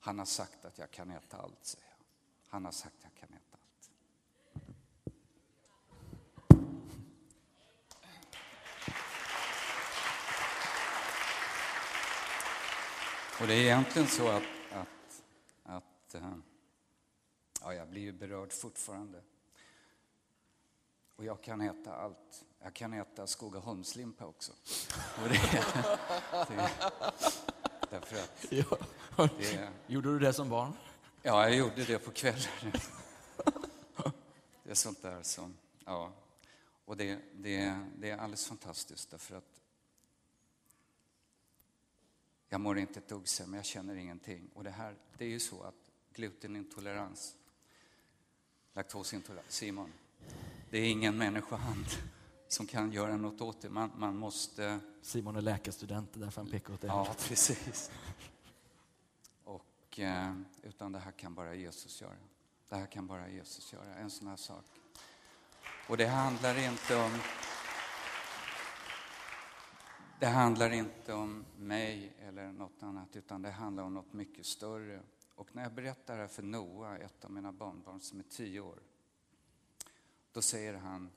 han 0.00 0.18
har 0.18 0.26
sagt 0.26 0.64
att 0.64 0.78
jag 0.78 0.90
kan 0.90 1.10
äta 1.10 1.36
allt, 1.36 1.64
säger 1.64 1.86
jag. 1.88 2.04
Han 2.48 2.64
har 2.64 2.72
sagt 2.72 2.94
att 2.94 3.02
jag 3.02 3.14
kan 3.14 3.28
äta 3.28 3.38
allt. 3.52 3.90
Och 13.40 13.46
det 13.46 13.54
är 13.54 13.60
egentligen 13.60 14.08
så 14.08 14.28
att, 14.28 14.42
att, 14.72 15.22
att 15.62 16.14
eh, 16.14 16.36
ja, 17.60 17.74
jag 17.74 17.88
blir 17.88 18.02
ju 18.02 18.12
berörd 18.12 18.52
fortfarande. 18.52 19.22
Och 21.18 21.24
jag 21.24 21.42
kan 21.42 21.60
äta 21.60 21.94
allt. 21.94 22.44
Jag 22.58 22.74
kan 22.74 22.92
äta 22.92 23.26
Skogaholmslimpa 23.26 24.26
också. 24.26 24.52
Och 25.22 25.28
det, 25.28 25.64
det, 26.48 26.70
därför 27.90 28.16
att 28.16 28.46
ja. 28.50 29.28
det, 29.38 29.70
Gjorde 29.86 30.08
du 30.08 30.18
det 30.18 30.32
som 30.32 30.48
barn? 30.48 30.72
Ja, 31.22 31.48
jag 31.48 31.56
gjorde 31.56 31.84
det 31.84 31.98
på 31.98 32.10
kvällen. 32.10 32.72
Det 34.62 34.70
är 34.70 34.74
sånt 34.74 35.02
där 35.02 35.22
som, 35.22 35.56
ja. 35.84 36.12
Och 36.84 36.96
det, 36.96 37.20
det, 37.34 37.84
det 37.96 38.10
är 38.10 38.18
alldeles 38.18 38.46
fantastiskt 38.46 39.10
därför 39.10 39.36
att 39.36 39.60
jag 42.48 42.60
mår 42.60 42.78
inte 42.78 42.98
ett 42.98 43.08
dugg 43.08 43.28
sämre, 43.28 43.58
jag 43.58 43.66
känner 43.66 43.94
ingenting. 43.94 44.50
Och 44.54 44.64
det 44.64 44.70
här, 44.70 44.96
det 45.16 45.24
är 45.24 45.28
ju 45.28 45.40
så 45.40 45.62
att 45.62 45.90
glutenintolerans, 46.12 47.36
laktosintolerans, 48.72 49.52
Simon, 49.52 49.92
det 50.70 50.78
är 50.78 50.90
ingen 50.90 51.18
människohand 51.18 51.86
som 52.48 52.66
kan 52.66 52.92
göra 52.92 53.16
något 53.16 53.40
åt 53.40 53.60
det. 53.60 53.70
Man, 53.70 53.90
man 53.96 54.16
måste... 54.16 54.80
Simon 55.02 55.36
är 55.36 55.40
läkarstudent, 55.40 56.10
därför 56.12 56.42
han 56.42 56.50
pekar 56.50 56.74
åt 56.74 56.80
det 56.80 56.86
Ja, 56.86 57.14
precis. 57.28 57.90
Och, 59.44 60.00
eh, 60.00 60.34
utan 60.62 60.92
det 60.92 60.98
här 60.98 61.12
kan 61.12 61.34
bara 61.34 61.54
Jesus 61.54 62.00
göra. 62.00 62.16
Det 62.68 62.76
här 62.76 62.86
kan 62.86 63.06
bara 63.06 63.28
Jesus 63.28 63.72
göra, 63.72 63.94
en 63.94 64.10
sån 64.10 64.28
här 64.28 64.36
sak. 64.36 64.64
Och 65.88 65.96
det 65.96 66.06
handlar 66.06 66.58
inte 66.58 66.96
om... 66.96 67.10
Det 70.20 70.26
handlar 70.26 70.70
inte 70.70 71.12
om 71.12 71.44
mig 71.56 72.16
eller 72.20 72.52
något 72.52 72.82
annat, 72.82 73.16
utan 73.16 73.42
det 73.42 73.50
handlar 73.50 73.82
om 73.82 73.94
något 73.94 74.12
mycket 74.12 74.46
större. 74.46 75.00
Och 75.34 75.56
när 75.56 75.62
jag 75.62 75.72
berättar 75.72 76.14
det 76.14 76.20
här 76.20 76.28
för 76.28 76.42
Noah, 76.42 76.94
ett 76.94 77.24
av 77.24 77.30
mina 77.30 77.52
barnbarn 77.52 78.00
som 78.00 78.18
är 78.18 78.24
tio 78.24 78.60
år, 78.60 78.78
då 80.38 80.42
säger 80.42 80.74
han, 80.74 81.10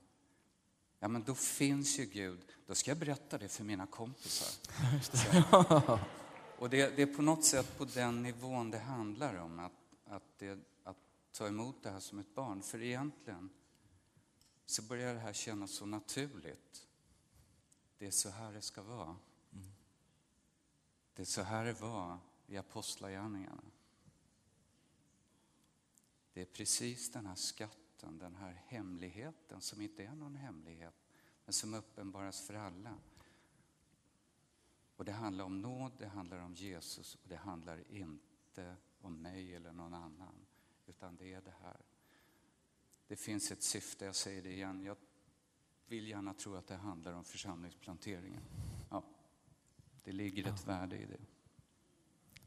ja 1.00 1.08
men 1.08 1.24
då 1.24 1.36
finns 1.36 2.00
ju 2.00 2.06
Gud, 2.06 2.40
då 2.68 2.76
ska 2.76 2.92
jag 2.92 2.98
berätta 2.98 3.38
det 3.38 3.48
för 3.50 3.64
mina 3.64 3.88
kompisar. 3.88 4.72
Så, 5.02 6.00
och 6.58 6.70
det, 6.70 6.96
det, 6.96 7.02
är 7.02 7.16
på 7.16 7.22
något 7.22 7.46
sätt 7.46 7.78
på 7.78 7.86
den 7.86 8.24
nivån 8.24 8.72
det 8.72 8.80
handlar 8.80 9.36
om, 9.36 9.60
att, 9.60 9.72
att, 10.06 10.24
det, 10.38 10.60
att 10.84 10.98
ta 11.32 11.48
emot 11.48 11.84
det 11.84 11.90
här 11.90 12.00
som 12.00 12.20
ett 12.20 12.36
barn. 12.36 12.62
För 12.62 12.82
egentligen 12.82 13.50
så 14.66 14.82
börjar 14.82 15.14
det 15.14 15.20
här 15.20 15.34
kännas 15.34 15.72
så 15.72 15.86
naturligt. 15.86 16.88
Det 17.98 18.08
är 18.08 18.12
så 18.12 18.30
här 18.30 18.54
det 18.54 18.62
ska 18.62 18.82
vara. 18.82 19.16
Det 21.14 21.22
är 21.22 21.26
så 21.26 21.42
här 21.42 21.66
det 21.66 21.82
var 21.82 22.18
i 22.48 22.58
Apostlagärningarna. 22.58 23.64
Det 26.34 26.42
är 26.42 26.46
precis 26.46 27.12
den 27.12 27.26
här 27.26 27.36
skatten 27.36 27.81
skatten, 28.02 28.18
den 28.18 28.36
här 28.36 28.62
hemligheten 28.68 29.62
som 29.62 29.82
inte 29.82 30.04
är 30.04 30.16
någon 30.16 30.36
hemlighet, 30.36 30.94
men 31.46 31.54
som 31.54 31.74
uppenbaras 31.74 32.48
för 32.48 32.54
alla. 32.54 32.98
Och 34.96 35.06
det 35.06 35.12
handlar 35.12 35.46
om 35.46 35.62
nåd, 35.62 35.92
det 35.98 36.08
handlar 36.08 36.38
om 36.40 36.54
Jesus 36.54 37.16
och 37.16 37.30
det 37.30 37.36
handlar 37.36 37.92
inte 37.92 38.76
om 39.02 39.22
mig 39.22 39.56
eller 39.56 39.74
någon 39.74 39.94
annan, 39.94 40.36
utan 40.88 41.16
det 41.16 41.34
är 41.34 41.42
det 41.42 41.54
här. 41.62 41.82
Det 43.08 43.16
finns 43.16 43.52
ett 43.52 43.64
syfte, 43.64 44.06
jag 44.06 44.16
säger 44.16 44.42
det 44.42 44.54
igen, 44.54 44.84
jag 44.84 44.98
vill 45.88 46.08
gärna 46.08 46.34
tro 46.34 46.56
att 46.56 46.68
det 46.68 46.76
handlar 46.76 47.14
om 47.14 47.24
församlingsplanteringen. 47.24 48.44
Ja, 48.90 49.04
det 50.04 50.12
ligger 50.12 50.48
ett 50.48 50.64
ja. 50.66 50.74
värde 50.74 50.98
i 50.98 51.06
det. 51.06 51.20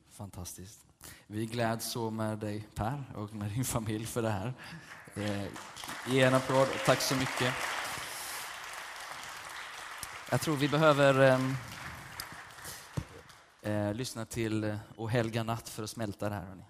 Fantastiskt. 0.09 0.87
Vi 1.27 1.47
gläds 1.47 1.93
så 1.93 2.11
med 2.11 2.39
dig 2.39 2.69
Per 2.75 3.05
och 3.17 3.35
med 3.35 3.51
din 3.51 3.65
familj 3.65 4.07
för 4.07 4.23
det 4.23 4.31
här. 4.31 4.55
Eh, 5.17 5.45
Ge 6.07 6.23
en 6.23 6.35
applåd. 6.35 6.69
Tack 6.87 7.01
så 7.01 7.15
mycket. 7.15 7.55
Jag 10.31 10.41
tror 10.41 10.57
vi 10.57 10.69
behöver 10.69 11.21
ehm, 11.21 11.57
eh, 13.63 13.95
lyssna 13.95 14.25
till 14.27 14.65
eh, 14.65 14.77
O 14.97 15.07
helga 15.07 15.43
natt 15.43 15.69
för 15.69 15.83
att 15.83 15.91
smälta 15.91 16.29
det 16.29 16.35
här. 16.35 16.43
Hörni. 16.45 16.63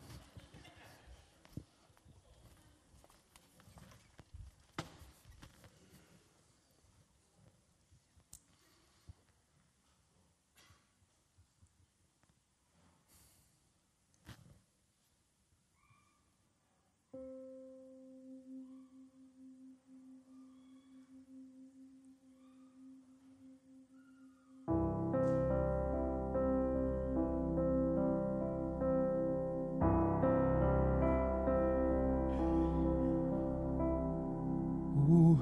helga 35.04 35.38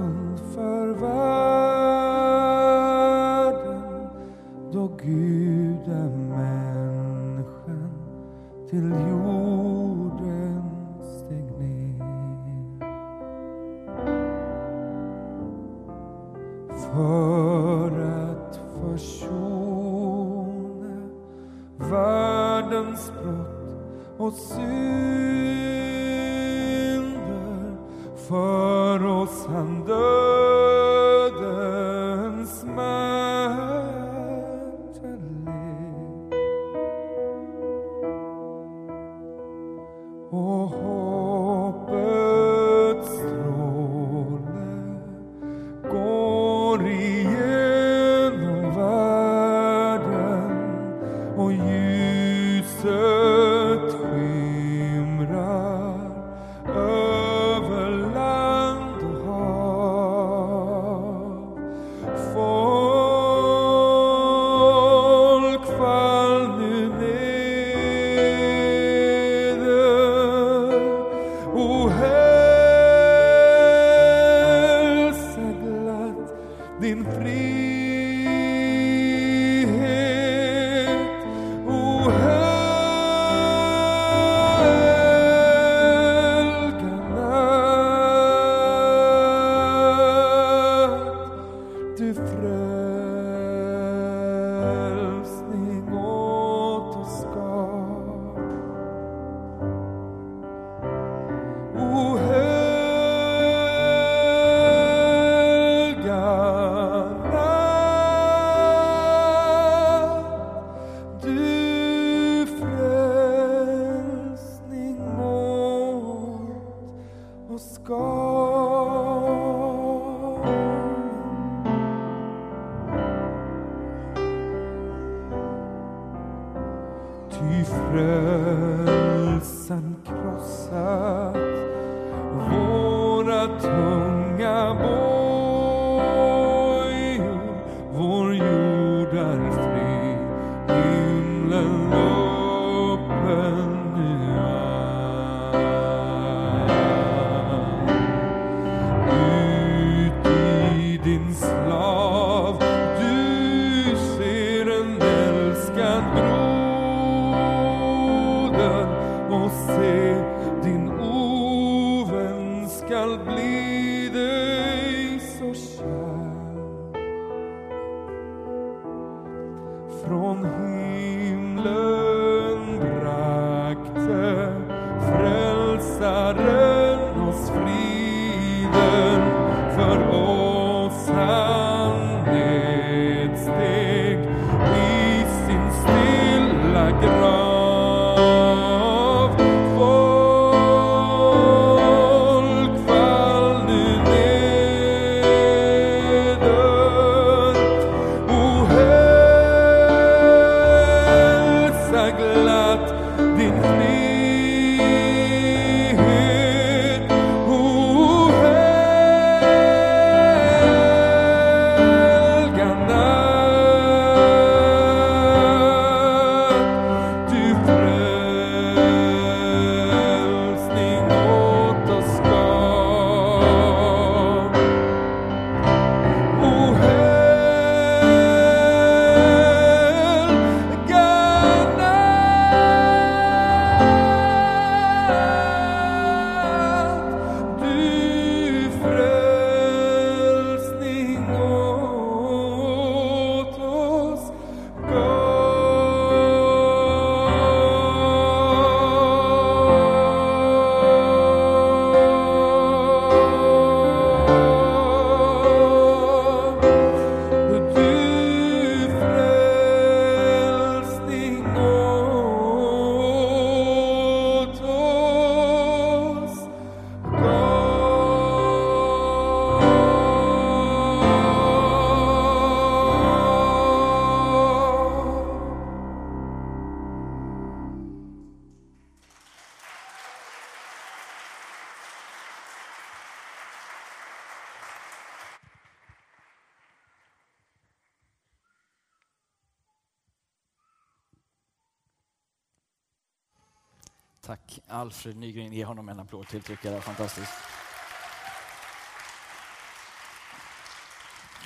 Alfred 294.83 295.17
Nygren. 295.17 295.53
Ge 295.53 295.65
honom 295.65 295.89
en 295.89 296.01
applåd 296.01 296.29
till 296.29 296.43
tycker 296.43 296.69
jag. 296.69 296.79
Det 296.79 296.83
fantastiskt. 296.83 297.33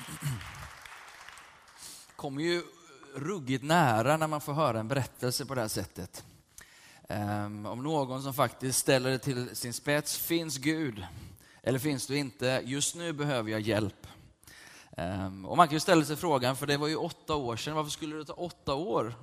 kommer 2.15 2.41
ju 2.41 2.63
ruggigt 3.15 3.63
nära 3.63 4.17
när 4.17 4.27
man 4.27 4.41
får 4.41 4.53
höra 4.53 4.79
en 4.79 4.87
berättelse 4.87 5.45
på 5.45 5.55
det 5.55 5.61
här 5.61 5.67
sättet. 5.67 6.25
Ehm, 7.09 7.65
om 7.65 7.83
någon 7.83 8.23
som 8.23 8.33
faktiskt 8.33 8.79
ställer 8.79 9.09
det 9.09 9.19
till 9.19 9.55
sin 9.55 9.73
spets. 9.73 10.17
Finns 10.17 10.57
Gud? 10.57 11.05
Eller 11.63 11.79
finns 11.79 12.07
du 12.07 12.17
inte? 12.17 12.61
Just 12.65 12.95
nu 12.95 13.13
behöver 13.13 13.51
jag 13.51 13.61
hjälp. 13.61 14.07
Ehm, 14.97 15.45
och 15.45 15.57
man 15.57 15.67
kan 15.67 15.75
ju 15.75 15.79
ställa 15.79 16.05
sig 16.05 16.15
frågan, 16.15 16.55
för 16.55 16.67
det 16.67 16.77
var 16.77 16.87
ju 16.87 16.95
åtta 16.95 17.35
år 17.35 17.55
sedan, 17.55 17.75
varför 17.75 17.91
skulle 17.91 18.15
det 18.15 18.25
ta 18.25 18.33
åtta 18.33 18.73
år 18.73 19.13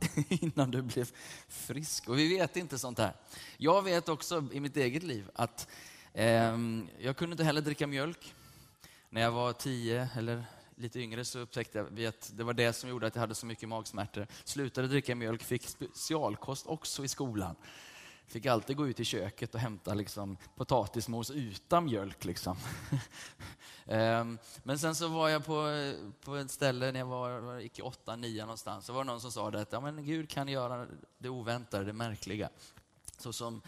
innan 0.28 0.70
du 0.70 0.82
blev 0.82 1.10
frisk? 1.48 2.08
Och 2.08 2.18
vi 2.18 2.36
vet 2.36 2.56
inte 2.56 2.78
sånt 2.78 2.98
här. 2.98 3.12
Jag 3.56 3.82
vet 3.82 4.08
också 4.08 4.44
i 4.52 4.60
mitt 4.60 4.76
eget 4.76 5.02
liv 5.02 5.30
att 5.34 5.68
eh, 6.12 6.58
jag 6.98 7.16
kunde 7.16 7.32
inte 7.32 7.44
heller 7.44 7.60
dricka 7.60 7.86
mjölk. 7.86 8.34
När 9.10 9.20
jag 9.20 9.30
var 9.30 9.52
tio 9.52 10.08
eller 10.16 10.44
lite 10.76 11.00
yngre 11.00 11.24
så 11.24 11.38
upptäckte 11.38 11.78
jag 11.78 12.04
att 12.04 12.32
det 12.34 12.44
var 12.44 12.52
det 12.52 12.72
som 12.72 12.90
gjorde 12.90 13.06
att 13.06 13.14
jag 13.14 13.20
hade 13.20 13.34
så 13.34 13.46
mycket 13.46 13.68
magsmärtor. 13.68 14.26
Slutade 14.44 14.88
dricka 14.88 15.14
mjölk, 15.14 15.42
fick 15.42 15.68
specialkost 15.68 16.66
också 16.66 17.04
i 17.04 17.08
skolan. 17.08 17.56
Fick 18.26 18.46
alltid 18.46 18.76
gå 18.76 18.88
ut 18.88 19.00
i 19.00 19.04
köket 19.04 19.54
och 19.54 19.60
hämta 19.60 19.94
liksom, 19.94 20.36
potatismos 20.56 21.30
utan 21.30 21.84
mjölk. 21.84 22.24
Liksom. 22.24 22.56
Ehm, 23.88 24.38
men 24.62 24.78
sen 24.78 24.94
så 24.94 25.08
var 25.08 25.28
jag 25.28 25.44
på, 25.44 25.92
på 26.24 26.36
ett 26.36 26.50
ställe 26.50 26.92
när 26.92 27.00
jag 27.00 27.06
var, 27.06 27.40
var 27.40 27.58
gick 27.58 27.78
i 27.78 27.82
åtta, 27.82 28.16
nio 28.16 28.42
någonstans. 28.42 28.86
Så 28.86 28.92
var 28.92 29.04
det 29.04 29.10
någon 29.10 29.20
som 29.20 29.32
sa 29.32 29.48
att 29.48 29.72
ja, 29.72 29.80
men 29.80 30.04
Gud 30.04 30.30
kan 30.30 30.48
göra 30.48 30.86
det 31.18 31.28
oväntade, 31.28 31.84
det 31.84 31.92
märkliga. 31.92 32.48
Så 33.18 33.32
som, 33.32 33.62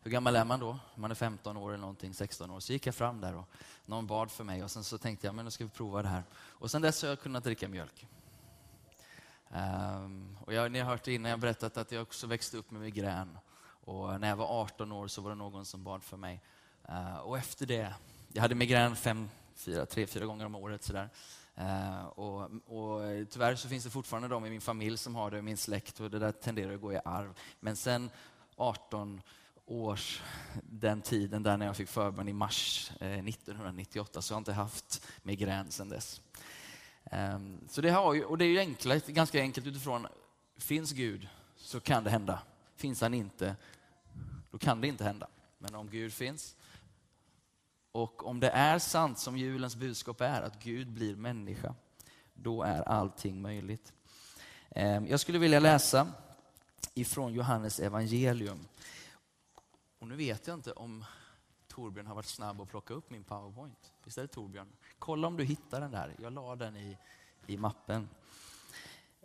hur 0.00 0.10
gammal 0.10 0.36
är 0.36 0.44
man 0.44 0.60
då? 0.60 0.78
Man 0.94 1.10
är 1.10 1.14
15 1.14 1.56
år 1.56 1.70
eller 1.70 1.80
någonting, 1.80 2.14
16 2.14 2.50
år. 2.50 2.60
Så 2.60 2.72
gick 2.72 2.86
jag 2.86 2.94
fram 2.94 3.20
där 3.20 3.36
och 3.36 3.48
någon 3.86 4.06
bad 4.06 4.30
för 4.30 4.44
mig 4.44 4.64
och 4.64 4.70
sen 4.70 4.84
så 4.84 4.98
tänkte 4.98 5.26
jag, 5.26 5.34
men 5.34 5.44
nu 5.44 5.50
ska 5.50 5.64
vi 5.64 5.70
prova 5.70 6.02
det 6.02 6.08
här. 6.08 6.24
Och 6.34 6.70
sen 6.70 6.82
dess 6.82 7.02
har 7.02 7.08
jag 7.08 7.20
kunnat 7.20 7.44
dricka 7.44 7.68
mjölk. 7.68 8.06
Um, 9.48 10.38
och 10.40 10.54
jag, 10.54 10.72
ni 10.72 10.78
har 10.78 10.90
hört 10.90 11.04
det 11.04 11.14
innan, 11.14 11.30
jag 11.30 11.36
har 11.36 11.40
berättat 11.40 11.76
att 11.76 11.92
jag 11.92 12.02
också 12.02 12.26
växte 12.26 12.56
upp 12.56 12.70
med 12.70 12.80
migrän. 12.80 13.38
Och 13.84 14.20
när 14.20 14.28
jag 14.28 14.36
var 14.36 14.60
18 14.62 14.92
år 14.92 15.08
så 15.08 15.22
var 15.22 15.30
det 15.30 15.36
någon 15.36 15.64
som 15.64 15.84
bad 15.84 16.02
för 16.02 16.16
mig. 16.16 16.40
Eh, 16.88 17.16
och 17.16 17.38
efter 17.38 17.66
det, 17.66 17.94
jag 18.32 18.42
hade 18.42 18.54
migrän 18.54 18.96
fem, 18.96 19.28
fyra, 19.54 19.86
tre, 19.86 20.06
fyra 20.06 20.26
gånger 20.26 20.46
om 20.46 20.54
året. 20.54 20.82
Sådär. 20.82 21.08
Eh, 21.54 22.04
och, 22.04 22.42
och 22.66 23.00
tyvärr 23.30 23.54
så 23.54 23.68
finns 23.68 23.84
det 23.84 23.90
fortfarande 23.90 24.28
de 24.28 24.46
i 24.46 24.50
min 24.50 24.60
familj 24.60 24.98
som 24.98 25.14
har 25.14 25.30
det, 25.30 25.42
min 25.42 25.56
släkt, 25.56 26.00
och 26.00 26.10
det 26.10 26.18
där 26.18 26.32
tenderar 26.32 26.74
att 26.74 26.80
gå 26.80 26.92
i 26.92 27.00
arv. 27.04 27.34
Men 27.60 27.76
sen 27.76 28.10
18 28.56 29.22
års, 29.66 30.22
den 30.62 31.02
tiden 31.02 31.42
där 31.42 31.56
när 31.56 31.66
jag 31.66 31.76
fick 31.76 31.88
förbön 31.88 32.28
i 32.28 32.32
mars 32.32 32.92
eh, 33.00 33.08
1998, 33.08 34.22
så 34.22 34.34
har 34.34 34.36
jag 34.36 34.40
inte 34.40 34.52
haft 34.52 35.06
migrän 35.22 35.70
sedan 35.70 35.88
dess. 35.88 36.20
Ehm, 37.04 37.60
så 37.68 37.80
det, 37.80 37.90
har 37.90 38.14
ju, 38.14 38.24
och 38.24 38.38
det 38.38 38.44
är 38.44 38.48
ju 38.48 38.58
enkelt, 38.58 39.06
ganska 39.06 39.40
enkelt 39.40 39.66
utifrån, 39.66 40.06
finns 40.56 40.92
Gud 40.92 41.28
så 41.56 41.80
kan 41.80 42.04
det 42.04 42.10
hända. 42.10 42.38
Finns 42.80 43.00
han 43.00 43.14
inte, 43.14 43.56
då 44.50 44.58
kan 44.58 44.80
det 44.80 44.88
inte 44.88 45.04
hända. 45.04 45.28
Men 45.58 45.74
om 45.74 45.90
Gud 45.90 46.12
finns, 46.12 46.56
och 47.92 48.26
om 48.26 48.40
det 48.40 48.50
är 48.50 48.78
sant 48.78 49.18
som 49.18 49.38
julens 49.38 49.76
budskap 49.76 50.20
är, 50.20 50.42
att 50.42 50.62
Gud 50.62 50.90
blir 50.90 51.16
människa, 51.16 51.74
då 52.34 52.62
är 52.62 52.82
allting 52.82 53.42
möjligt. 53.42 53.92
Ehm, 54.70 55.06
jag 55.06 55.20
skulle 55.20 55.38
vilja 55.38 55.60
läsa 55.60 56.12
ifrån 56.94 57.32
Johannes 57.32 57.80
evangelium. 57.80 58.68
Och 59.98 60.08
nu 60.08 60.16
vet 60.16 60.46
jag 60.46 60.54
inte 60.54 60.72
om 60.72 61.04
Torbjörn 61.68 62.06
har 62.06 62.14
varit 62.14 62.26
snabb 62.26 62.60
att 62.60 62.68
plocka 62.68 62.94
upp 62.94 63.10
min 63.10 63.24
powerpoint. 63.24 63.92
Visst 64.04 64.18
är 64.18 64.22
det 64.22 64.28
Torbjörn? 64.28 64.68
Kolla 64.98 65.26
om 65.26 65.36
du 65.36 65.44
hittar 65.44 65.80
den 65.80 65.90
där. 65.90 66.14
Jag 66.18 66.32
la 66.32 66.56
den 66.56 66.76
i, 66.76 66.96
i 67.46 67.56
mappen. 67.56 68.08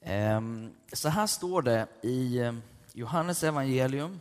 Ehm, 0.02 0.74
så 0.94 1.10
här 1.10 1.28
står 1.28 1.62
det 1.62 1.88
i 2.02 2.40
ehm, 2.40 2.62
Johannes 2.98 3.44
evangelium. 3.44 4.20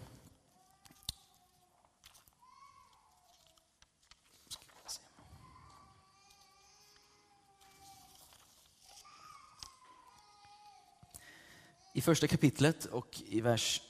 I 11.93 12.01
första 12.01 12.27
kapitlet 12.27 12.85
och 12.85 13.23
i 13.27 13.41
vers 13.41 13.83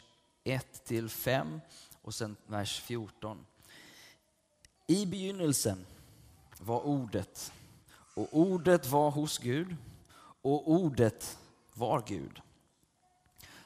1 0.42 0.84
till 0.84 1.08
5 1.08 1.60
och 2.02 2.14
sen 2.14 2.36
vers 2.46 2.80
14. 2.80 3.46
I 4.86 5.06
begynnelsen 5.06 5.86
var 6.58 6.80
ordet 6.80 7.52
och 8.14 8.28
ordet 8.32 8.86
var 8.86 9.10
hos 9.10 9.38
Gud 9.38 9.76
och 10.42 10.70
ordet 10.70 11.38
var 11.74 12.04
Gud. 12.06 12.40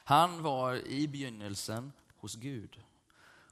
Han 0.09 0.43
var 0.43 0.87
i 0.87 1.07
begynnelsen 1.07 1.91
hos 2.15 2.35
Gud 2.35 2.83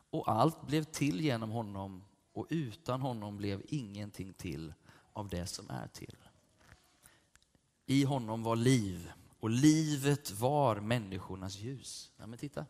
och 0.10 0.32
allt 0.32 0.68
blev 0.68 0.84
till 0.84 1.22
genom 1.22 1.50
honom 1.50 2.04
och 2.34 2.48
utan 2.50 3.02
honom 3.02 3.38
blev 3.38 3.62
ingenting 3.68 4.34
till 4.34 4.74
av 5.14 5.30
det 5.30 5.48
som 5.48 5.70
är 5.70 5.88
till. 5.88 6.16
I 7.86 8.04
honom 8.04 8.44
var 8.44 8.56
liv 8.56 9.12
och 9.40 9.50
livet 9.50 10.32
var 10.32 10.76
människornas 10.80 11.58
ljus. 11.58 12.12
Ja, 12.18 12.28
men 12.28 12.40
titta, 12.40 12.66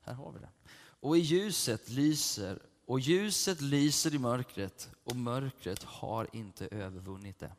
här 0.00 0.14
har 0.14 0.32
vi 0.32 0.38
det. 0.38 0.50
Och 0.78 1.16
i 1.16 1.20
ljuset 1.20 1.90
lyser 1.90 2.62
och 2.84 3.00
ljuset 3.00 3.60
lyser 3.60 4.14
i 4.14 4.18
mörkret 4.18 4.90
och 5.04 5.16
mörkret 5.16 5.82
har 5.82 6.28
inte 6.32 6.66
övervunnit 6.66 7.38
det. 7.38 7.52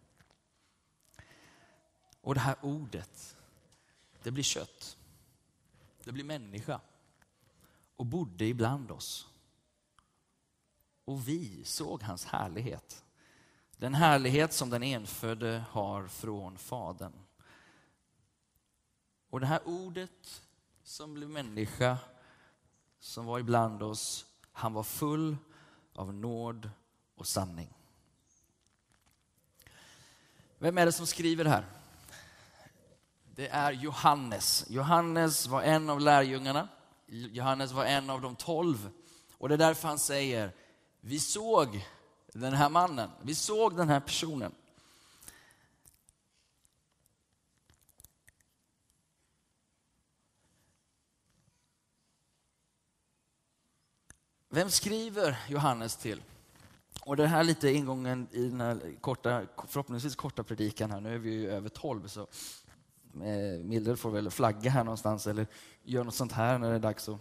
Och 2.22 2.34
det 2.34 2.40
här 2.40 2.56
ordet, 2.62 3.36
det 4.24 4.32
blir 4.32 4.44
kött. 4.44 4.97
Det 6.08 6.14
blev 6.14 6.26
människa 6.26 6.82
och 7.96 8.06
bodde 8.06 8.46
ibland 8.46 8.92
oss. 8.92 9.28
Och 11.06 11.28
vi 11.28 11.64
såg 11.64 12.04
hans 12.04 12.26
härlighet. 12.26 13.04
Den 13.78 13.94
härlighet 13.94 14.54
som 14.54 14.70
den 14.70 14.84
enfödde 14.84 15.64
har 15.70 16.08
från 16.08 16.58
Fadern. 16.58 17.14
Och 19.30 19.40
det 19.40 19.46
här 19.46 19.60
ordet 19.66 20.44
som 20.84 21.14
blev 21.14 21.30
människa, 21.30 21.98
som 23.00 23.26
var 23.26 23.40
ibland 23.40 23.84
oss, 23.84 24.26
han 24.52 24.74
var 24.74 24.84
full 24.84 25.38
av 25.94 26.14
nåd 26.14 26.70
och 27.16 27.28
sanning. 27.28 27.74
Vem 30.58 30.78
är 30.78 30.86
det 30.86 30.92
som 30.92 31.08
skriver 31.08 31.44
det 31.44 31.50
här? 31.50 31.77
Det 33.38 33.48
är 33.48 33.72
Johannes. 33.72 34.66
Johannes 34.70 35.48
var 35.48 35.62
en 35.62 35.90
av 35.90 36.02
lärjungarna. 36.02 36.68
Johannes 37.08 37.72
var 37.72 37.86
en 37.86 38.10
av 38.10 38.22
de 38.22 38.36
tolv. 38.36 38.90
Och 39.32 39.50
det 39.50 39.56
är 39.56 39.58
därför 39.58 39.88
han 39.88 40.00
säger, 40.00 40.52
vi 41.02 41.20
såg 41.20 41.88
den 42.34 42.54
här 42.54 42.70
mannen, 42.70 43.10
vi 43.22 43.36
såg 43.36 43.78
den 43.78 43.90
här 43.90 44.00
personen. 44.00 44.52
Vem 54.50 54.70
skriver 54.70 55.40
Johannes 55.50 55.96
till? 55.96 56.22
Och 57.02 57.18
det 57.18 57.28
här 57.28 57.40
är 57.40 57.44
lite 57.44 57.72
ingången 57.72 58.28
i 58.32 58.50
den 58.50 58.62
här 58.62 58.96
korta, 59.02 59.46
förhoppningsvis 59.68 60.16
korta 60.16 60.44
predikan 60.44 60.92
här. 60.92 61.02
Nu 61.02 61.16
är 61.16 61.20
vi 61.20 61.30
ju 61.30 61.52
över 61.52 61.70
tolv 61.70 62.08
så 62.08 62.28
Eh, 63.22 63.64
Mildred 63.64 64.00
får 64.00 64.12
väl 64.12 64.32
flagga 64.32 64.72
här 64.72 64.84
någonstans 64.84 65.28
eller 65.28 65.48
göra 65.84 66.04
något 66.04 66.16
sånt 66.16 66.32
här 66.32 66.58
när 66.58 66.70
det 66.70 66.76
är 66.76 66.80
dags 66.80 67.10
att 67.10 67.20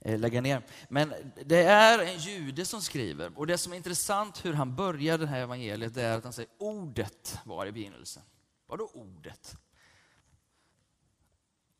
eh, 0.00 0.18
lägga 0.18 0.40
ner. 0.40 0.62
Men 0.88 1.14
det 1.44 1.62
är 1.62 1.98
en 1.98 2.18
jude 2.18 2.64
som 2.64 2.82
skriver 2.82 3.38
och 3.38 3.46
det 3.46 3.58
som 3.58 3.72
är 3.72 3.76
intressant 3.76 4.44
hur 4.44 4.52
han 4.52 4.76
börjar 4.76 5.18
det 5.18 5.26
här 5.26 5.40
evangeliet 5.40 5.94
det 5.94 6.02
är 6.02 6.18
att 6.18 6.24
han 6.24 6.32
säger 6.32 6.50
ordet 6.58 7.38
var 7.44 7.66
i 7.66 7.72
begynnelsen. 7.72 8.22
Vadå 8.66 8.90
ordet? 8.94 9.56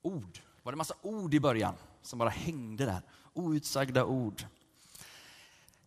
Ord. 0.02 0.38
Var 0.62 0.72
det 0.72 0.76
massa 0.76 0.94
ord 1.02 1.34
i 1.34 1.40
början 1.40 1.74
som 2.02 2.18
bara 2.18 2.28
hängde 2.28 2.84
där? 2.84 3.02
Outsagda 3.32 4.04
ord. 4.04 4.42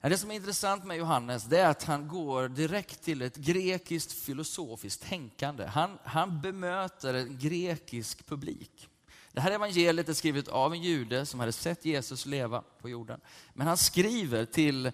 Det 0.02 0.18
som 0.18 0.32
är 0.32 0.36
intressant 0.36 0.84
med 0.84 0.98
Johannes 0.98 1.44
det 1.44 1.60
är 1.60 1.70
att 1.70 1.84
han 1.84 2.08
går 2.08 2.48
direkt 2.48 3.04
till 3.04 3.22
ett 3.22 3.36
grekiskt 3.36 4.12
filosofiskt 4.12 5.04
tänkande. 5.04 5.66
Han, 5.66 6.00
han 6.04 6.42
bemöter 6.42 7.14
en 7.14 7.40
grekisk 7.40 8.26
publik. 8.26 8.90
Det 9.32 9.42
här 9.42 9.52
evangeliet 9.52 10.10
är 10.10 10.14
skrivet 10.14 10.48
av 10.48 10.74
en 10.74 10.82
jude 10.82 11.26
som 11.26 11.40
hade 11.40 11.52
sett 11.52 11.86
Jesus 11.86 12.26
leva 12.26 12.64
på 12.82 12.90
jorden. 12.90 13.22
Men 13.54 13.68
han 13.68 13.78
skriver 13.78 14.46
till 14.46 14.92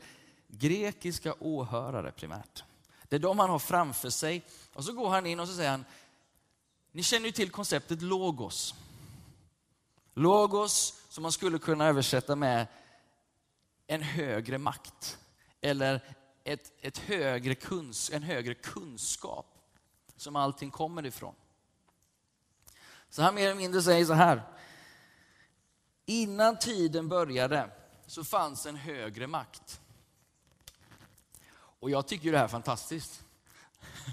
grekiska 0.47 1.33
åhörare 1.39 2.11
primärt. 2.11 2.63
Det 3.03 3.15
är 3.15 3.19
de 3.19 3.39
han 3.39 3.49
har 3.49 3.59
framför 3.59 4.09
sig. 4.09 4.45
Och 4.73 4.83
så 4.83 4.93
går 4.93 5.09
han 5.09 5.25
in 5.25 5.39
och 5.39 5.47
så 5.47 5.53
säger 5.53 5.71
han, 5.71 5.85
ni 6.91 7.03
känner 7.03 7.25
ju 7.25 7.31
till 7.31 7.51
konceptet 7.51 8.01
logos. 8.01 8.75
Logos 10.13 11.01
som 11.09 11.21
man 11.21 11.31
skulle 11.31 11.59
kunna 11.59 11.85
översätta 11.85 12.35
med 12.35 12.67
en 13.87 14.01
högre 14.01 14.57
makt 14.57 15.19
eller 15.61 16.01
ett, 16.43 16.71
ett 16.81 16.97
högre 16.97 17.55
kuns, 17.55 18.11
en 18.13 18.23
högre 18.23 18.53
kunskap 18.53 19.57
som 20.15 20.35
allting 20.35 20.71
kommer 20.71 21.05
ifrån. 21.05 21.35
Så 23.09 23.21
han 23.21 23.35
mer 23.35 23.45
eller 23.45 23.55
mindre 23.55 23.81
säger 23.81 24.05
så 24.05 24.13
här. 24.13 24.43
Innan 26.05 26.59
tiden 26.59 27.09
började 27.09 27.69
så 28.05 28.23
fanns 28.23 28.65
en 28.65 28.75
högre 28.75 29.27
makt. 29.27 29.81
Och 31.79 31.89
jag 31.89 32.07
tycker 32.07 32.31
det 32.31 32.37
här 32.37 32.45
är 32.45 32.49
fantastiskt. 32.49 33.23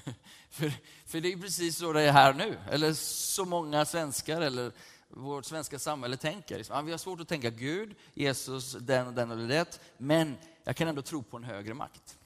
för, 0.50 0.72
för 1.06 1.20
det 1.20 1.32
är 1.32 1.36
precis 1.36 1.76
så 1.78 1.92
det 1.92 2.02
är 2.02 2.12
här 2.12 2.32
nu. 2.32 2.58
Eller 2.70 2.92
så 2.92 3.44
många 3.44 3.84
svenskar 3.84 4.40
eller 4.40 4.72
vårt 5.16 5.44
svenska 5.44 5.78
samhälle 5.78 6.16
tänker. 6.16 6.82
Vi 6.82 6.90
har 6.90 6.98
svårt 6.98 7.20
att 7.20 7.28
tänka 7.28 7.50
Gud, 7.50 7.94
Jesus, 8.14 8.76
den 8.80 9.06
och 9.06 9.12
den 9.12 9.30
eller 9.30 9.48
det. 9.48 9.80
Men 9.98 10.36
jag 10.64 10.76
kan 10.76 10.88
ändå 10.88 11.02
tro 11.02 11.22
på 11.22 11.36
en 11.36 11.44
högre 11.44 11.74
makt. 11.74 12.18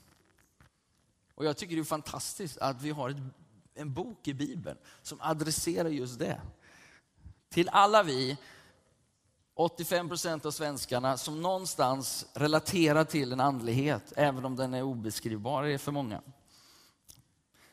Och 1.35 1.45
jag 1.45 1.57
tycker 1.57 1.77
det 1.77 1.83
är 1.83 1.85
fantastiskt 1.85 2.59
att 2.59 2.83
vi 2.83 2.91
har 2.91 3.11
ett, 3.11 3.17
en 3.75 3.93
bok 3.95 4.29
i 4.29 4.35
Bibeln 4.35 4.79
som 5.03 5.19
adresserar 5.21 5.89
just 5.89 6.19
det. 6.19 6.41
Till 7.49 7.69
alla 7.69 8.03
vi, 8.03 8.37
85 9.55 10.09
procent 10.09 10.47
av 10.47 10.51
svenskarna, 10.51 11.17
som 11.17 11.43
någonstans 11.43 12.27
relaterar 12.35 13.05
till 13.05 13.33
en 13.33 13.41
andlighet, 13.41 14.13
även 14.17 14.45
om 14.45 14.57
den 14.57 14.75
är 14.75 14.83
obeskrivbar 14.83 15.79
för 15.79 15.93
många. 15.93 16.23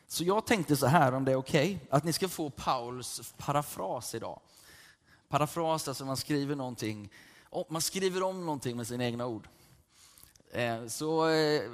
Så 0.08 0.24
jag 0.24 0.46
tänkte 0.46 0.76
så 0.76 0.88
här, 0.88 1.12
om 1.12 1.26
det 1.26 1.32
är 1.32 1.36
okej, 1.36 1.76
okay, 1.76 1.88
att 1.90 2.04
ni 2.04 2.14
ska 2.14 2.28
få 2.28 2.50
Pauls 2.50 3.34
parafras 3.38 4.16
idag. 4.16 4.40
Parafras, 5.30 5.88
alltså 5.88 6.06
man 6.06 6.18
skriver 6.18 6.56
någonting, 6.56 7.10
man 7.70 7.82
skriver 7.82 8.24
om 8.24 8.46
någonting 8.46 8.78
med 8.78 8.88
sina 8.88 9.06
egna 9.06 9.26
ord. 9.26 9.48
Eh, 10.52 10.88
så 10.88 11.30
eh, 11.30 11.72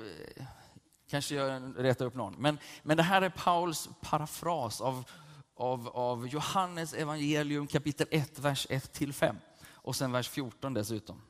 kanske 1.10 1.36
jag 1.36 1.74
retar 1.78 2.06
upp 2.06 2.16
någon. 2.16 2.36
Men, 2.38 2.58
men 2.84 2.98
det 2.98 3.04
här 3.04 3.22
är 3.22 3.30
Pauls 3.30 3.90
parafras 4.02 4.82
av, 4.82 5.10
av, 5.56 5.88
av 5.88 6.28
Johannes 6.28 6.94
evangelium 6.94 7.68
kapitel 7.68 8.08
1, 8.12 8.40
vers 8.40 8.68
1-5. 8.70 9.36
Och 9.64 9.96
sen 9.96 10.12
vers 10.12 10.30
14 10.30 10.74
dessutom. 10.74 11.22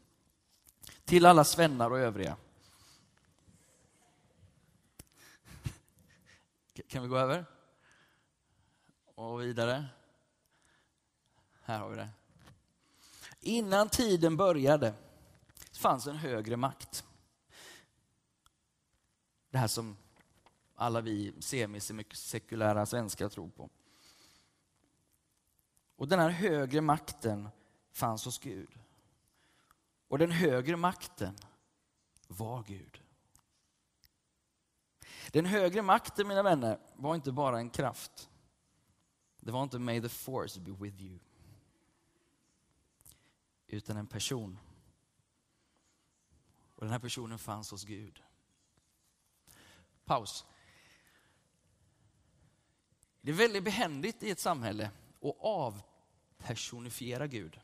Till 1.06 1.26
alla 1.26 1.44
svennar 1.44 1.92
och 1.92 2.00
övriga. 2.00 2.38
Kan 6.88 7.02
vi 7.02 7.08
gå 7.08 7.18
över? 7.18 7.46
Och 9.16 9.42
vidare. 9.42 9.86
Här 11.62 11.80
har 11.80 11.90
vi 11.90 11.96
det. 11.96 12.10
Innan 13.40 13.90
tiden 13.90 14.38
började 14.38 14.94
fanns 15.72 16.08
en 16.08 16.16
högre 16.16 16.58
makt. 16.58 17.06
Det 19.50 19.58
här 19.58 19.68
som 19.68 19.98
alla 20.76 21.02
vi 21.02 21.42
semisekulära 21.42 22.86
svenskar 22.86 23.30
tror 23.30 23.50
på. 23.50 23.70
Och 25.96 26.08
den 26.08 26.20
här 26.20 26.30
högre 26.30 26.82
makten 26.82 27.50
fanns 27.92 28.26
hos 28.26 28.40
Gud. 28.40 28.80
Och 30.08 30.18
den 30.18 30.32
högre 30.32 30.76
makten 30.76 31.36
var 32.28 32.64
Gud. 32.64 33.02
Den 35.32 35.46
högre 35.46 35.82
makten, 35.82 36.28
mina 36.28 36.44
vänner, 36.44 36.80
var 36.96 37.16
inte 37.16 37.32
bara 37.32 37.58
en 37.58 37.70
kraft. 37.70 38.30
Det 39.40 39.52
var 39.52 39.64
inte 39.64 39.80
may 39.80 40.02
the 40.02 40.10
force 40.10 40.60
be 40.60 40.72
with 40.72 41.02
you 41.02 41.20
utan 43.74 43.98
en 43.98 44.08
person. 44.08 44.60
Och 46.76 46.86
den 46.86 46.92
här 46.92 47.00
personen 47.00 47.40
fanns 47.40 47.72
hos 47.72 47.84
Gud. 47.84 48.24
Paus. 50.06 50.46
Det 53.22 53.32
är 53.32 53.36
väldigt 53.36 53.64
behändigt 53.64 54.24
i 54.24 54.30
ett 54.30 54.40
samhälle 54.40 54.92
att 55.22 55.38
avpersonifiera 55.40 57.28
Gud. 57.28 57.56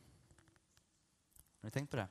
Har 1.62 1.68
ni 1.68 1.72
tänkt 1.72 1.92
på 1.92 1.98
det? 1.98 2.08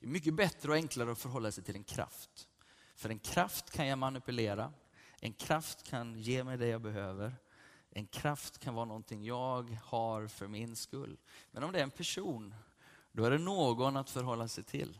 Det 0.00 0.06
är 0.06 0.10
mycket 0.10 0.34
bättre 0.34 0.68
och 0.68 0.74
enklare 0.74 1.12
att 1.12 1.18
förhålla 1.18 1.52
sig 1.52 1.64
till 1.64 1.76
en 1.76 1.84
kraft. 1.84 2.48
För 2.94 3.08
en 3.08 3.18
kraft 3.18 3.70
kan 3.70 3.86
jag 3.86 3.98
manipulera, 3.98 4.72
en 5.20 5.32
kraft 5.32 5.82
kan 5.82 6.18
ge 6.18 6.44
mig 6.44 6.56
det 6.56 6.66
jag 6.66 6.80
behöver. 6.80 7.36
En 7.90 8.06
kraft 8.06 8.58
kan 8.58 8.74
vara 8.74 8.84
någonting 8.84 9.24
jag 9.24 9.78
har 9.84 10.26
för 10.26 10.48
min 10.48 10.76
skull. 10.76 11.18
Men 11.50 11.62
om 11.62 11.72
det 11.72 11.78
är 11.78 11.82
en 11.82 11.90
person, 11.90 12.54
då 13.12 13.24
är 13.24 13.30
det 13.30 13.38
någon 13.38 13.96
att 13.96 14.10
förhålla 14.10 14.48
sig 14.48 14.64
till. 14.64 14.98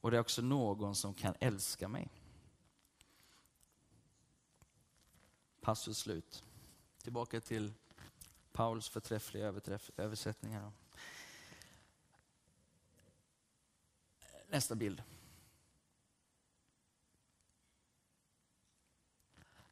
Och 0.00 0.10
det 0.10 0.16
är 0.16 0.20
också 0.20 0.42
någon 0.42 0.94
som 0.94 1.14
kan 1.14 1.34
älska 1.40 1.88
mig. 1.88 2.10
Passus 5.60 5.98
slut. 5.98 6.44
Tillbaka 7.02 7.40
till 7.40 7.72
Pauls 8.52 8.88
förträffliga 8.88 9.54
översättningar. 9.96 10.72
Nästa 14.48 14.74
bild. 14.74 15.02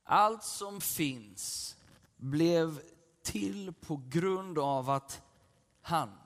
Allt 0.03 0.44
som 0.44 0.81
finns 0.81 1.77
blev 2.16 2.83
till 3.22 3.72
på 3.72 4.03
grund 4.09 4.59
av 4.59 4.90
att 4.90 5.22
han, 5.81 6.18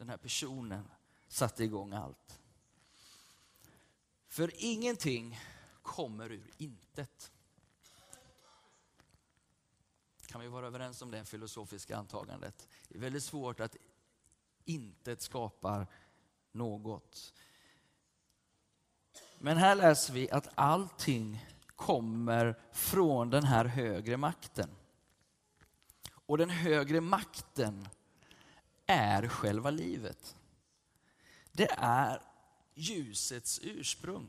den 0.00 0.08
här 0.08 0.16
personen, 0.16 0.88
satte 1.28 1.64
igång 1.64 1.92
allt. 1.92 2.40
För 4.26 4.52
ingenting 4.56 5.38
kommer 5.82 6.32
ur 6.32 6.50
intet. 6.56 7.32
Kan 10.26 10.40
vi 10.40 10.48
vara 10.48 10.66
överens 10.66 11.02
om 11.02 11.10
det 11.10 11.24
filosofiska 11.24 11.96
antagandet? 11.96 12.68
Det 12.88 12.94
är 12.94 13.00
väldigt 13.00 13.24
svårt 13.24 13.60
att 13.60 13.76
intet 14.64 15.22
skapar 15.22 15.86
något. 16.52 17.34
Men 19.38 19.56
här 19.56 19.74
läser 19.74 20.12
vi 20.14 20.30
att 20.30 20.48
allting 20.54 21.46
kommer 21.66 22.60
från 22.72 23.30
den 23.30 23.44
här 23.44 23.64
högre 23.64 24.16
makten. 24.16 24.70
Och 26.12 26.38
den 26.38 26.50
högre 26.50 27.00
makten 27.00 27.88
är 28.90 29.28
själva 29.28 29.70
livet. 29.70 30.36
Det 31.52 31.70
är 31.78 32.22
ljusets 32.74 33.60
ursprung. 33.62 34.28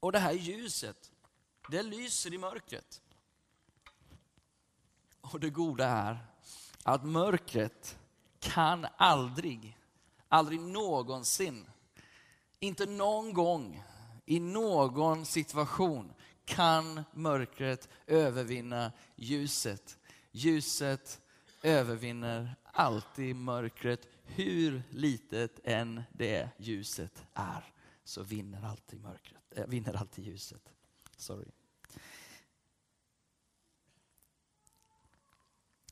Och 0.00 0.12
det 0.12 0.18
här 0.18 0.32
ljuset, 0.32 1.12
det 1.70 1.82
lyser 1.82 2.34
i 2.34 2.38
mörkret. 2.38 3.02
Och 5.20 5.40
det 5.40 5.50
goda 5.50 5.86
är 5.88 6.26
att 6.82 7.04
mörkret 7.04 7.98
kan 8.38 8.86
aldrig, 8.96 9.78
aldrig 10.28 10.60
någonsin, 10.60 11.66
inte 12.60 12.86
någon 12.86 13.32
gång 13.32 13.82
i 14.26 14.40
någon 14.40 15.26
situation 15.26 16.12
kan 16.44 17.04
mörkret 17.12 17.88
övervinna 18.06 18.92
ljuset. 19.16 19.98
Ljuset 20.32 21.20
övervinner 21.66 22.54
alltid 22.62 23.36
mörkret, 23.36 24.08
hur 24.24 24.82
litet 24.90 25.60
än 25.64 26.02
det 26.12 26.48
ljuset 26.58 27.26
är, 27.34 27.72
så 28.04 28.22
vinner 28.22 28.62
alltid 28.62 29.00
mörkret, 29.00 29.42
äh, 29.50 29.66
vinner 29.66 29.94
alltid 29.94 30.24
ljuset. 30.24 30.72
Sorry. 31.16 31.46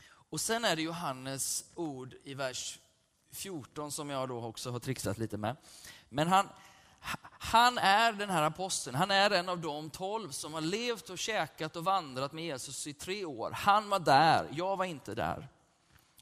Och 0.07 0.41
sen 0.41 0.65
är 0.65 0.77
det 0.77 0.83
Johannes 0.83 1.65
ord 1.75 2.15
i 2.25 2.35
vers 2.35 2.81
14 3.31 3.93
som 3.93 4.11
jag 4.11 4.29
då 4.29 4.45
också 4.45 4.71
har 4.71 4.79
trixat 4.79 5.19
lite 5.19 5.37
med. 5.37 5.57
Men 6.09 6.29
han, 6.29 6.49
han 7.39 7.79
är 7.79 8.13
den 8.13 8.31
här 8.31 8.43
aposteln, 8.43 8.97
han 8.97 9.11
är 9.11 9.31
en 9.31 9.49
av 9.49 9.61
de 9.61 9.91
tolv 9.91 10.31
som 10.31 10.55
har 10.55 10.61
levt 10.61 11.11
och 11.11 11.19
käkat 11.19 11.77
och 11.77 11.85
vandrat 11.85 12.33
med 12.33 12.45
Jesus 12.45 12.87
i 12.87 12.93
tre 12.93 13.25
år. 13.25 13.51
Han 13.51 13.89
var 13.89 13.99
där, 13.99 14.49
jag 14.53 14.77
var 14.77 14.85
inte 14.85 15.15
där. 15.15 15.49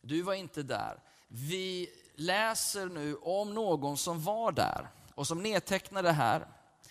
Du 0.03 0.23
var 0.23 0.35
inte 0.35 0.62
där. 0.62 1.03
Vi 1.29 1.88
läser 2.15 2.87
nu 2.87 3.17
om 3.17 3.55
någon 3.55 3.97
som 3.97 4.23
var 4.23 4.53
där 4.53 4.88
och 5.15 5.27
som 5.27 5.43
nedtecknar 5.43 6.03
det 6.03 6.12
här. 6.12 6.47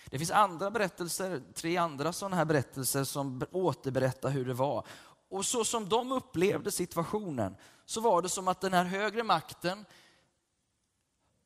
Det 0.06 0.18
finns 0.18 0.32
andra 0.32 0.72
berättelser, 0.72 1.42
tre 1.54 1.78
andra 1.78 2.14
sådana 2.14 2.36
här 2.36 2.46
berättelser 2.46 3.04
som 3.04 3.44
återberättar 3.52 4.30
hur 4.30 4.46
det 4.46 4.54
var. 4.54 4.86
Och 5.30 5.46
så 5.46 5.66
som 5.66 5.90
de 5.90 6.12
upplevde 6.12 6.72
situationen 6.72 7.56
så 7.86 8.02
var 8.02 8.22
det 8.22 8.30
som 8.30 8.48
att 8.48 8.62
den 8.62 8.74
här 8.74 8.86
högre 8.86 9.24
makten, 9.24 9.86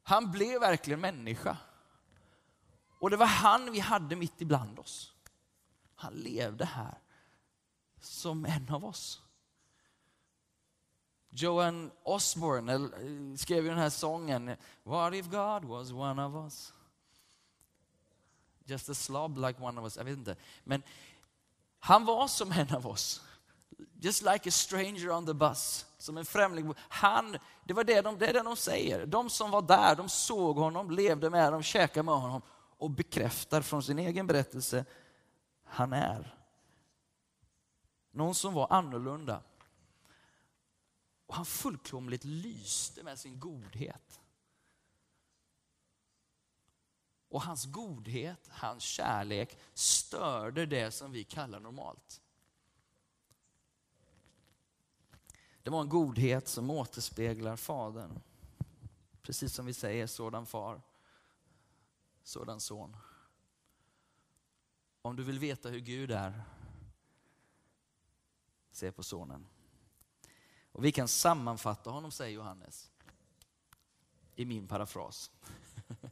han 0.03 0.31
blev 0.31 0.59
verkligen 0.59 1.01
människa. 1.01 1.57
Och 2.99 3.09
det 3.09 3.17
var 3.17 3.25
han 3.25 3.71
vi 3.71 3.79
hade 3.79 4.15
mitt 4.15 4.41
ibland 4.41 4.79
oss. 4.79 5.13
Han 5.95 6.13
levde 6.13 6.65
här 6.65 6.97
som 8.01 8.45
en 8.45 8.69
av 8.69 8.85
oss. 8.85 9.24
Joan 11.35 11.91
Osborne 12.03 12.73
eh, 12.73 13.37
skrev 13.37 13.63
ju 13.63 13.69
den 13.69 13.77
här 13.77 13.89
sången 13.89 14.55
What 14.83 15.13
if 15.13 15.25
God 15.25 15.65
was 15.65 15.91
one 15.91 16.25
of 16.25 16.35
us? 16.35 16.73
Just 18.65 18.89
a 18.89 18.93
slob 18.93 19.37
like 19.37 19.63
one 19.63 19.79
of 19.79 19.83
us. 19.83 19.97
Jag 19.97 20.03
vet 20.03 20.17
inte. 20.17 20.35
Men 20.63 20.83
han 21.79 22.05
var 22.05 22.27
som 22.27 22.51
en 22.51 22.75
av 22.75 22.87
oss. 22.87 23.21
Just 23.99 24.21
like 24.21 24.49
a 24.49 24.51
stranger 24.51 25.11
on 25.11 25.25
the 25.25 25.33
bus. 25.33 25.85
Som 25.97 26.17
en 26.17 26.25
främling. 26.25 26.73
Han, 26.77 27.37
det, 27.63 27.73
var 27.73 27.83
det, 27.83 28.01
de, 28.01 28.17
det 28.17 28.27
är 28.27 28.33
det 28.33 28.43
de 28.43 28.55
säger. 28.55 29.05
De 29.05 29.29
som 29.29 29.51
var 29.51 29.61
där, 29.61 29.95
de 29.95 30.09
såg 30.09 30.57
honom, 30.57 30.91
levde 30.91 31.29
med 31.29 31.45
honom, 31.45 31.63
käkade 31.63 32.03
med 32.03 32.15
honom 32.15 32.41
och 32.77 32.91
bekräftar 32.91 33.61
från 33.61 33.83
sin 33.83 33.99
egen 33.99 34.27
berättelse, 34.27 34.85
han 35.63 35.93
är. 35.93 36.35
Någon 38.11 38.35
som 38.35 38.53
var 38.53 38.67
annorlunda. 38.69 39.41
Och 41.25 41.35
han 41.35 41.45
fullkomligt 41.45 42.23
lyste 42.23 43.03
med 43.03 43.19
sin 43.19 43.39
godhet. 43.39 44.21
Och 47.29 47.41
hans 47.41 47.65
godhet, 47.65 48.47
hans 48.49 48.83
kärlek 48.83 49.57
störde 49.73 50.65
det 50.65 50.91
som 50.91 51.11
vi 51.11 51.23
kallar 51.23 51.59
normalt. 51.59 52.21
Det 55.63 55.69
var 55.69 55.81
en 55.81 55.89
godhet 55.89 56.47
som 56.47 56.69
återspeglar 56.69 57.55
Fadern. 57.55 58.19
Precis 59.21 59.53
som 59.53 59.65
vi 59.65 59.73
säger, 59.73 60.07
sådan 60.07 60.45
far 60.45 60.81
sådan 62.25 62.59
son. 62.59 62.97
Om 65.01 65.15
du 65.15 65.23
vill 65.23 65.39
veta 65.39 65.69
hur 65.69 65.79
Gud 65.79 66.11
är, 66.11 66.43
se 68.71 68.91
på 68.91 69.03
sonen. 69.03 69.47
Och 70.75 70.85
vi 70.85 70.91
kan 70.91 71.07
sammanfatta 71.07 71.89
honom, 71.89 72.11
säger 72.11 72.35
Johannes, 72.35 72.91
i 74.35 74.45
min 74.45 74.67
parafras. 74.67 75.31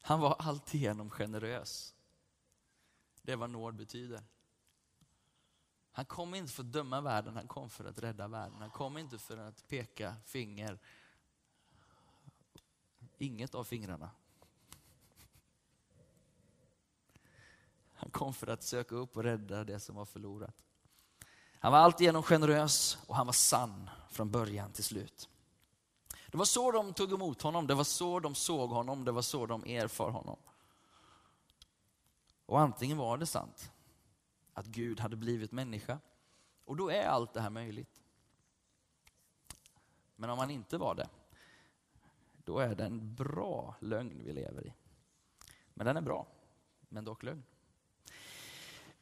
Han 0.00 0.20
var 0.20 0.34
alltigenom 0.38 1.10
generös. 1.10 1.94
Det 3.22 3.32
är 3.32 3.36
vad 3.36 3.50
nåd 3.50 3.74
betyder. 3.74 4.22
Han 5.92 6.04
kom 6.04 6.34
inte 6.34 6.52
för 6.52 6.62
att 6.62 6.72
döma 6.72 7.00
världen, 7.00 7.36
han 7.36 7.48
kom 7.48 7.70
för 7.70 7.84
att 7.84 7.98
rädda 7.98 8.28
världen. 8.28 8.58
Han 8.60 8.70
kom 8.70 8.98
inte 8.98 9.18
för 9.18 9.36
att 9.36 9.68
peka 9.68 10.16
finger 10.24 10.78
inget 13.18 13.54
av 13.54 13.64
fingrarna. 13.64 14.10
Han 17.92 18.10
kom 18.10 18.34
för 18.34 18.46
att 18.46 18.62
söka 18.62 18.94
upp 18.94 19.16
och 19.16 19.22
rädda 19.24 19.64
det 19.64 19.80
som 19.80 19.96
var 19.96 20.04
förlorat. 20.04 20.65
Han 21.60 21.72
var 21.72 21.78
alltigenom 21.78 22.22
generös 22.22 22.98
och 23.06 23.16
han 23.16 23.26
var 23.26 23.32
sann 23.32 23.90
från 24.10 24.30
början 24.30 24.72
till 24.72 24.84
slut. 24.84 25.28
Det 26.30 26.38
var 26.38 26.44
så 26.44 26.72
de 26.72 26.94
tog 26.94 27.12
emot 27.12 27.42
honom, 27.42 27.66
det 27.66 27.74
var 27.74 27.84
så 27.84 28.20
de 28.20 28.34
såg 28.34 28.70
honom, 28.70 29.04
det 29.04 29.12
var 29.12 29.22
så 29.22 29.46
de 29.46 29.64
erfar 29.64 30.10
honom. 30.10 30.36
Och 32.46 32.60
antingen 32.60 32.98
var 32.98 33.18
det 33.18 33.26
sant, 33.26 33.70
att 34.52 34.66
Gud 34.66 35.00
hade 35.00 35.16
blivit 35.16 35.52
människa, 35.52 35.98
och 36.64 36.76
då 36.76 36.90
är 36.90 37.06
allt 37.06 37.32
det 37.32 37.40
här 37.40 37.50
möjligt. 37.50 38.02
Men 40.16 40.30
om 40.30 40.38
han 40.38 40.50
inte 40.50 40.78
var 40.78 40.94
det, 40.94 41.08
då 42.44 42.58
är 42.58 42.74
det 42.74 42.84
en 42.84 43.14
bra 43.14 43.74
lögn 43.80 44.22
vi 44.24 44.32
lever 44.32 44.66
i. 44.66 44.72
Men 45.74 45.86
den 45.86 45.96
är 45.96 46.00
bra, 46.00 46.26
men 46.88 47.04
dock 47.04 47.22
lögn. 47.22 47.42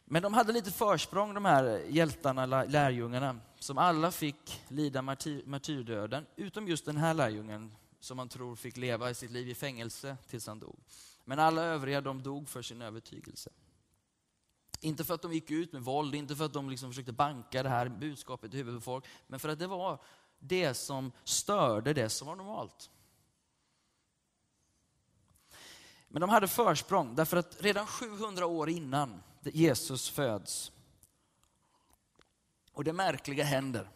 Men 0.05 0.23
de 0.23 0.35
hade 0.35 0.53
lite 0.53 0.71
försprång 0.71 1.35
de 1.35 1.45
här 1.45 1.83
hjältarna, 1.89 2.47
lärjungarna, 2.65 3.41
som 3.59 3.79
alla 3.79 4.11
fick 4.11 4.63
lida 4.69 5.03
martyrdöden, 5.03 6.27
utom 6.37 6.69
just 6.69 6.85
den 6.85 6.97
här 6.97 7.15
lärjungen 7.15 7.77
som 8.01 8.17
man 8.17 8.29
tror 8.29 8.57
fick 8.57 8.77
leva 8.77 9.11
i 9.11 9.15
sitt 9.15 9.31
liv 9.31 9.49
i 9.49 9.55
fängelse 9.55 10.17
tills 10.29 10.47
han 10.47 10.59
dog. 10.59 10.79
Men 11.25 11.39
alla 11.39 11.63
övriga 11.63 12.01
de 12.01 12.23
dog 12.23 12.49
för 12.49 12.63
sin 12.63 12.83
övertygelse. 12.83 13.51
Inte 14.81 15.05
för 15.05 15.15
att 15.15 15.23
de 15.23 15.33
gick 15.33 15.51
ut 15.51 15.73
med 15.73 15.83
våld, 15.83 16.15
inte 16.15 16.37
för 16.37 16.45
att 16.45 16.53
de 16.53 16.71
liksom 16.71 16.91
försökte 16.91 17.13
banka 17.13 17.63
det 17.63 17.69
här 17.69 17.89
budskapet 17.89 18.55
i 18.55 18.57
huvudet 18.57 18.81
på 18.81 18.85
folk, 18.85 19.05
men 19.27 19.41
för 19.41 19.49
att 19.49 19.59
det 19.59 19.67
var 19.67 20.03
det 20.39 20.75
som 20.75 21.13
störde 21.25 21.93
det 21.93 22.09
som 22.09 22.29
var 22.29 22.37
normalt. 22.37 22.91
Men 26.09 26.21
de 26.21 26.31
hade 26.31 26.49
försprång, 26.49 27.15
därför 27.15 27.37
att 27.37 27.57
redan 27.63 27.87
700 27.87 28.47
år 28.47 28.69
innan 28.69 29.23
Jesus 29.53 30.09
föds, 30.09 30.73
och 32.73 32.85
det 32.85 32.93
märkliga 32.93 33.45
händer, 33.45 33.89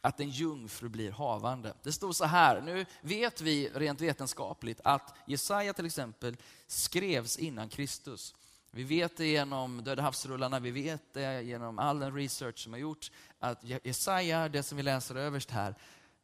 att 0.00 0.20
en 0.20 0.30
jungfru 0.30 0.88
blir 0.88 1.10
havande. 1.10 1.74
Det 1.82 1.92
står 1.92 2.12
så 2.12 2.24
här, 2.24 2.60
nu 2.60 2.86
vet 3.00 3.40
vi 3.40 3.70
rent 3.74 4.00
vetenskapligt 4.00 4.80
att 4.84 5.14
Jesaja 5.26 5.72
till 5.72 5.86
exempel 5.86 6.36
skrevs 6.66 7.38
innan 7.38 7.68
Kristus. 7.68 8.34
Vi 8.70 8.84
vet 8.84 9.16
det 9.16 9.26
genom 9.26 9.84
Döda 9.84 10.02
havsrullarna, 10.02 10.60
vi 10.60 10.70
vet 10.70 11.02
det 11.12 11.42
genom 11.42 11.78
all 11.78 11.98
den 11.98 12.14
research 12.14 12.58
som 12.58 12.72
har 12.72 12.80
gjorts, 12.80 13.12
att 13.38 13.64
Jesaja, 13.82 14.48
det 14.48 14.62
som 14.62 14.76
vi 14.76 14.82
läser 14.82 15.14
överst 15.14 15.50
här, 15.50 15.74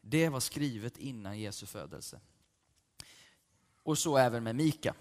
det 0.00 0.28
var 0.28 0.40
skrivet 0.40 0.98
innan 0.98 1.38
Jesu 1.38 1.66
födelse. 1.66 2.20
Och 3.82 3.98
så 3.98 4.16
även 4.16 4.44
med 4.44 4.56
Mika. 4.56 4.94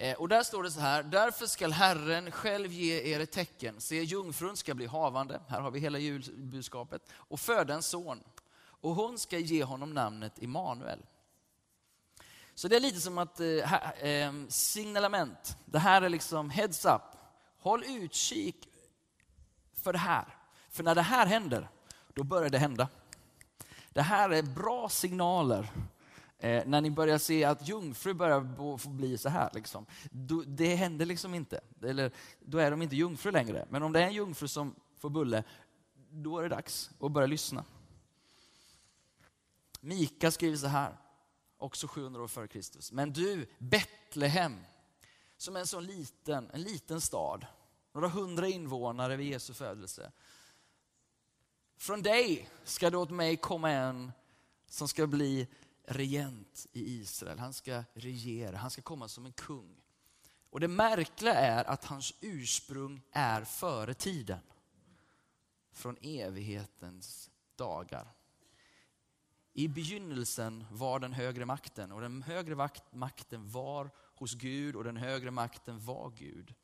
Eh, 0.00 0.16
och 0.16 0.28
där 0.28 0.42
står 0.42 0.62
det 0.62 0.70
så 0.70 0.80
här, 0.80 1.02
därför 1.02 1.46
skall 1.46 1.72
Herren 1.72 2.30
själv 2.30 2.72
ge 2.72 3.14
er 3.14 3.20
ett 3.20 3.32
tecken. 3.32 3.80
Se, 3.80 4.02
jungfrun 4.02 4.56
ska 4.56 4.74
bli 4.74 4.86
havande, 4.86 5.40
här 5.48 5.60
har 5.60 5.70
vi 5.70 5.80
hela 5.80 5.98
julbudskapet, 5.98 7.02
och 7.12 7.40
föda 7.40 7.74
en 7.74 7.82
son. 7.82 8.20
Och 8.60 8.94
hon 8.94 9.18
ska 9.18 9.38
ge 9.38 9.64
honom 9.64 9.94
namnet 9.94 10.42
Immanuel. 10.42 10.98
Så 12.54 12.68
det 12.68 12.76
är 12.76 12.80
lite 12.80 13.00
som 13.00 13.18
att 13.18 13.40
eh, 13.40 14.04
eh, 14.04 14.32
signalement, 14.48 15.56
det 15.64 15.78
här 15.78 16.02
är 16.02 16.08
liksom 16.08 16.50
heads 16.50 16.84
up. 16.84 17.02
Håll 17.58 17.84
utkik 17.84 18.68
för 19.74 19.92
det 19.92 19.98
här. 19.98 20.36
För 20.70 20.84
när 20.84 20.94
det 20.94 21.02
här 21.02 21.26
händer, 21.26 21.68
då 22.14 22.24
börjar 22.24 22.50
det 22.50 22.58
hända. 22.58 22.88
Det 23.90 24.02
här 24.02 24.30
är 24.30 24.42
bra 24.42 24.88
signaler 24.88 25.70
Eh, 26.38 26.66
när 26.66 26.80
ni 26.80 26.90
börjar 26.90 27.18
se 27.18 27.44
att 27.44 27.68
jungfrur 27.68 28.14
börjar 28.14 28.78
få 28.78 28.88
bli 28.88 29.18
så 29.18 29.28
här, 29.28 29.50
liksom, 29.54 29.86
då, 30.10 30.42
det 30.46 30.74
händer 30.74 31.06
liksom 31.06 31.34
inte. 31.34 31.60
Eller, 31.82 32.12
då 32.40 32.58
är 32.58 32.70
de 32.70 32.82
inte 32.82 32.96
jungfrur 32.96 33.32
längre. 33.32 33.66
Men 33.70 33.82
om 33.82 33.92
det 33.92 34.00
är 34.00 34.06
en 34.06 34.14
jungfru 34.14 34.48
som 34.48 34.74
får 34.96 35.10
bulle, 35.10 35.44
då 36.10 36.38
är 36.38 36.42
det 36.42 36.48
dags 36.48 36.90
att 37.00 37.12
börja 37.12 37.26
lyssna. 37.26 37.64
Mika 39.80 40.30
skriver 40.30 40.56
så 40.56 40.66
här, 40.66 40.96
också 41.58 41.88
700 41.88 42.22
år 42.22 42.28
före 42.28 42.48
Kristus. 42.48 42.92
Men 42.92 43.12
du, 43.12 43.46
Betlehem, 43.58 44.56
som 45.36 45.56
är 45.56 45.60
en 45.60 45.66
sån 45.66 45.86
liten, 45.86 46.50
en 46.52 46.62
liten 46.62 47.00
stad, 47.00 47.46
några 47.92 48.08
hundra 48.08 48.48
invånare 48.48 49.16
vid 49.16 49.26
Jesu 49.26 49.54
födelse. 49.54 50.12
Från 51.76 52.02
dig 52.02 52.48
ska 52.64 52.90
det 52.90 52.96
åt 52.96 53.10
mig 53.10 53.36
komma 53.36 53.70
en 53.70 54.12
som 54.66 54.88
ska 54.88 55.06
bli 55.06 55.48
regent 55.88 56.66
i 56.72 57.00
Israel. 57.00 57.38
Han 57.38 57.52
ska 57.52 57.84
regera, 57.94 58.56
han 58.56 58.70
ska 58.70 58.82
komma 58.82 59.08
som 59.08 59.26
en 59.26 59.32
kung. 59.32 59.80
Och 60.50 60.60
det 60.60 60.68
märkliga 60.68 61.34
är 61.34 61.64
att 61.64 61.84
hans 61.84 62.14
ursprung 62.20 63.02
är 63.12 63.44
före 63.44 63.94
tiden. 63.94 64.40
Från 65.72 65.96
evighetens 66.00 67.30
dagar. 67.56 68.08
I 69.52 69.68
begynnelsen 69.68 70.64
var 70.70 70.98
den 70.98 71.12
högre 71.12 71.44
makten 71.44 71.92
och 71.92 72.00
den 72.00 72.22
högre 72.22 72.68
makten 72.90 73.50
var 73.50 73.90
hos 74.14 74.34
Gud 74.34 74.76
och 74.76 74.84
den 74.84 74.96
högre 74.96 75.30
makten 75.30 75.84
var 75.84 76.10
Gud. 76.10 76.54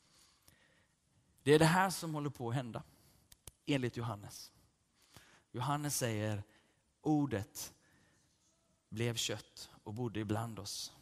Det 1.43 1.53
är 1.53 1.59
det 1.59 1.65
här 1.65 1.91
som 1.91 2.15
håller 2.15 2.31
på 2.31 2.49
att 2.49 2.55
hända, 2.55 2.83
enligt 3.67 3.97
Johannes. 3.97 4.53
Johannes 5.53 5.97
säger 5.97 6.43
ordet 7.01 7.74
blev 8.95 9.15
kött 9.15 9.71
och 9.85 9.95
bodde 9.95 10.21
ibland 10.21 10.59
oss. 10.59 10.93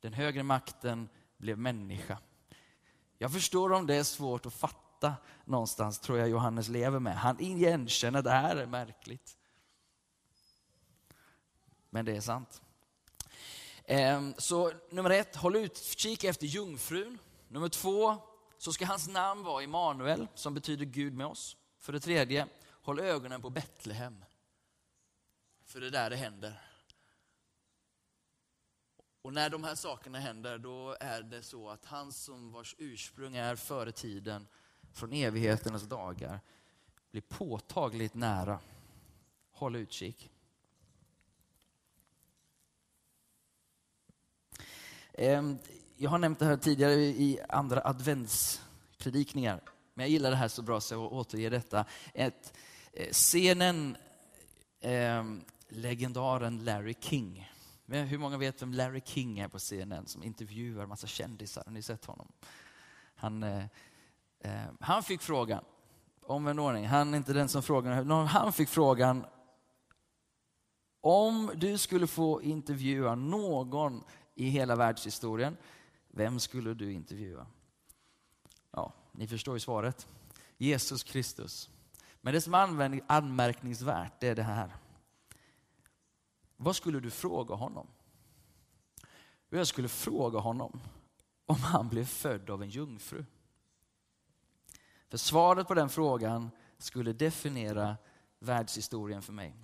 Den 0.00 0.12
högre 0.12 0.42
makten 0.42 1.08
blev 1.36 1.58
människa. 1.58 2.18
Jag 3.18 3.32
förstår 3.32 3.72
om 3.72 3.86
det 3.86 3.94
är 3.94 4.04
svårt 4.04 4.46
att 4.46 4.54
fatta 4.54 5.14
någonstans, 5.44 5.98
tror 5.98 6.18
jag 6.18 6.28
Johannes 6.28 6.68
lever 6.68 6.98
med. 6.98 7.16
Han 7.16 7.40
igenkänner 7.40 8.18
att 8.18 8.24
det 8.24 8.30
här 8.30 8.56
är 8.56 8.66
märkligt. 8.66 9.36
Men 11.90 12.04
det 12.04 12.16
är 12.16 12.20
sant. 12.20 12.62
Ehm, 13.84 14.34
så 14.38 14.72
nummer 14.90 15.10
ett, 15.10 15.36
håll 15.36 15.56
utkik 15.56 16.24
efter 16.24 16.46
jungfrun. 16.46 17.18
Nummer 17.48 17.68
två, 17.68 18.16
så 18.58 18.72
ska 18.72 18.86
hans 18.86 19.08
namn 19.08 19.42
vara 19.42 19.62
Immanuel, 19.62 20.28
som 20.34 20.54
betyder 20.54 20.84
Gud 20.84 21.14
med 21.14 21.26
oss. 21.26 21.56
För 21.78 21.92
det 21.92 22.00
tredje, 22.00 22.46
håll 22.82 23.00
ögonen 23.00 23.42
på 23.42 23.50
Betlehem. 23.50 24.24
För 25.64 25.80
det 25.80 25.86
är 25.86 25.90
där 25.90 26.10
det 26.10 26.16
händer. 26.16 26.69
Och 29.22 29.32
när 29.32 29.50
de 29.50 29.64
här 29.64 29.74
sakerna 29.74 30.18
händer, 30.18 30.58
då 30.58 30.96
är 31.00 31.22
det 31.22 31.42
så 31.42 31.70
att 31.70 31.84
han 31.84 32.12
som 32.12 32.52
vars 32.52 32.74
ursprung 32.78 33.36
är 33.36 33.56
före 33.56 33.92
tiden, 33.92 34.46
från 34.92 35.12
evigheternas 35.12 35.82
dagar, 35.82 36.40
blir 37.10 37.22
påtagligt 37.22 38.14
nära. 38.14 38.58
Håll 39.50 39.76
utkik. 39.76 40.30
Ehm, 45.12 45.58
jag 45.96 46.10
har 46.10 46.18
nämnt 46.18 46.38
det 46.38 46.44
här 46.44 46.56
tidigare 46.56 46.94
i 46.94 47.40
andra 47.48 47.80
adventspredikningar, 47.84 49.60
men 49.94 50.04
jag 50.04 50.10
gillar 50.10 50.30
det 50.30 50.36
här 50.36 50.48
så 50.48 50.62
bra 50.62 50.80
så 50.80 50.94
jag 50.94 51.12
återger 51.12 51.50
detta. 51.50 51.84
Ett, 52.14 52.52
eh, 52.92 53.10
scenen, 53.10 53.96
eh, 54.80 55.24
legendaren 55.68 56.64
Larry 56.64 56.94
King, 57.00 57.50
men 57.90 58.06
hur 58.06 58.18
många 58.18 58.38
vet 58.38 58.62
vem 58.62 58.72
Larry 58.72 59.00
King 59.04 59.38
är 59.38 59.48
på 59.48 59.58
CNN 59.58 60.06
som 60.06 60.22
intervjuar 60.22 60.86
massa 60.86 61.06
kändisar? 61.06 61.62
Har 61.66 61.72
ni 61.72 61.82
sett 61.82 62.04
honom? 62.04 62.32
Han, 63.14 63.42
eh, 63.42 63.64
eh 64.40 64.64
han 64.80 65.02
fick 65.02 65.22
frågan, 65.22 65.64
Omvänd 66.22 66.60
ordning, 66.60 66.86
han 66.86 67.14
är 67.14 67.18
inte 67.18 67.32
den 67.32 67.48
som 67.48 67.62
frågar, 67.62 68.24
han 68.26 68.52
fick 68.52 68.68
frågan 68.68 69.24
om 71.00 71.50
du 71.54 71.78
skulle 71.78 72.06
få 72.06 72.42
intervjua 72.42 73.14
någon 73.14 74.04
i 74.34 74.48
hela 74.48 74.76
världshistorien, 74.76 75.56
vem 76.08 76.40
skulle 76.40 76.74
du 76.74 76.92
intervjua? 76.92 77.46
Ja, 78.70 78.92
ni 79.12 79.26
förstår 79.26 79.56
ju 79.56 79.60
svaret. 79.60 80.08
Jesus 80.56 81.02
Kristus. 81.02 81.70
Men 82.20 82.34
det 82.34 82.40
som 82.40 82.54
är 82.54 83.00
anmärkningsvärt, 83.06 84.20
det 84.20 84.28
är 84.28 84.34
det 84.34 84.42
här. 84.42 84.76
Vad 86.62 86.76
skulle 86.76 87.00
du 87.00 87.10
fråga 87.10 87.54
honom? 87.54 87.86
Jag 89.48 89.66
skulle 89.66 89.88
fråga 89.88 90.38
honom 90.38 90.80
om 91.46 91.56
han 91.56 91.88
blev 91.88 92.04
född 92.04 92.50
av 92.50 92.62
en 92.62 92.68
jungfru. 92.68 93.24
För 95.08 95.18
svaret 95.18 95.68
på 95.68 95.74
den 95.74 95.88
frågan 95.88 96.50
skulle 96.78 97.12
definiera 97.12 97.96
världshistorien 98.38 99.22
för 99.22 99.32
mig. 99.32 99.54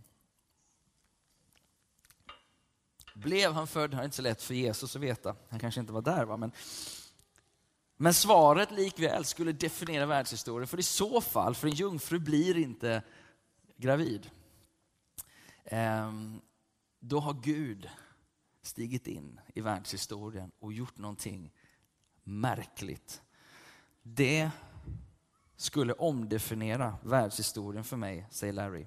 Blev 3.14 3.53
han 3.53 3.66
född? 3.66 3.90
Det 3.90 3.97
är 3.97 4.05
inte 4.05 4.16
så 4.16 4.22
lätt 4.22 4.42
för 4.42 4.55
Jesus 4.55 4.97
att 4.97 5.03
veta. 5.03 5.36
Han 5.49 5.61
kanske 5.61 5.80
inte 5.80 5.92
var 5.92 6.03
där. 6.03 6.24
Va? 6.24 6.36
Men, 6.36 6.53
men 7.97 8.14
svaret 8.14 8.70
likväl 8.70 9.24
skulle 9.24 9.53
definiera 9.53 10.07
världshistorien. 10.07 10.68
För 10.68 10.78
i 10.78 10.82
så 10.82 11.20
fall, 11.20 11.55
för 11.55 11.68
en 11.68 11.74
jungfru 11.74 12.18
blir 12.18 12.57
inte 12.57 13.03
gravid. 13.76 14.30
Ehm, 15.64 16.40
då 17.09 17.20
har 17.20 17.34
Gud 17.34 17.88
stigit 18.62 19.07
in 19.07 19.40
i 19.54 19.61
världshistorien 19.61 20.52
och 20.59 20.72
gjort 20.72 20.98
någonting 20.98 21.52
märkligt. 22.24 23.22
Det 24.02 24.50
skulle 25.57 25.92
omdefiniera 25.92 26.98
världshistorien 27.02 27.84
för 27.84 27.96
mig, 27.96 28.26
säger 28.30 28.52
Larry. 28.52 28.86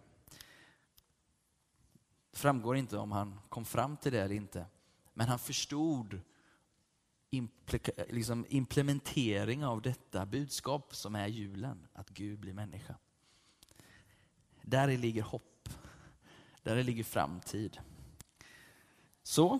Det 2.31 2.37
framgår 2.37 2.75
inte 2.77 2.97
om 2.97 3.11
han 3.11 3.39
kom 3.49 3.65
fram 3.65 3.97
till 3.97 4.11
det 4.11 4.21
eller 4.21 4.35
inte. 4.35 4.65
Men 5.13 5.27
han 5.27 5.39
förstod 5.39 6.21
liksom 8.09 8.45
implementering 8.49 9.65
av 9.65 9.81
detta 9.81 10.25
budskap 10.25 10.95
som 10.95 11.15
är 11.15 11.27
julen, 11.27 11.87
att 11.93 12.09
Gud 12.09 12.39
blir 12.39 12.53
människa. 12.53 12.95
Där 14.61 14.97
ligger 14.97 15.21
hopp. 15.21 15.69
Där 16.63 16.83
ligger 16.83 17.03
framtid. 17.03 17.79
Så, 19.29 19.59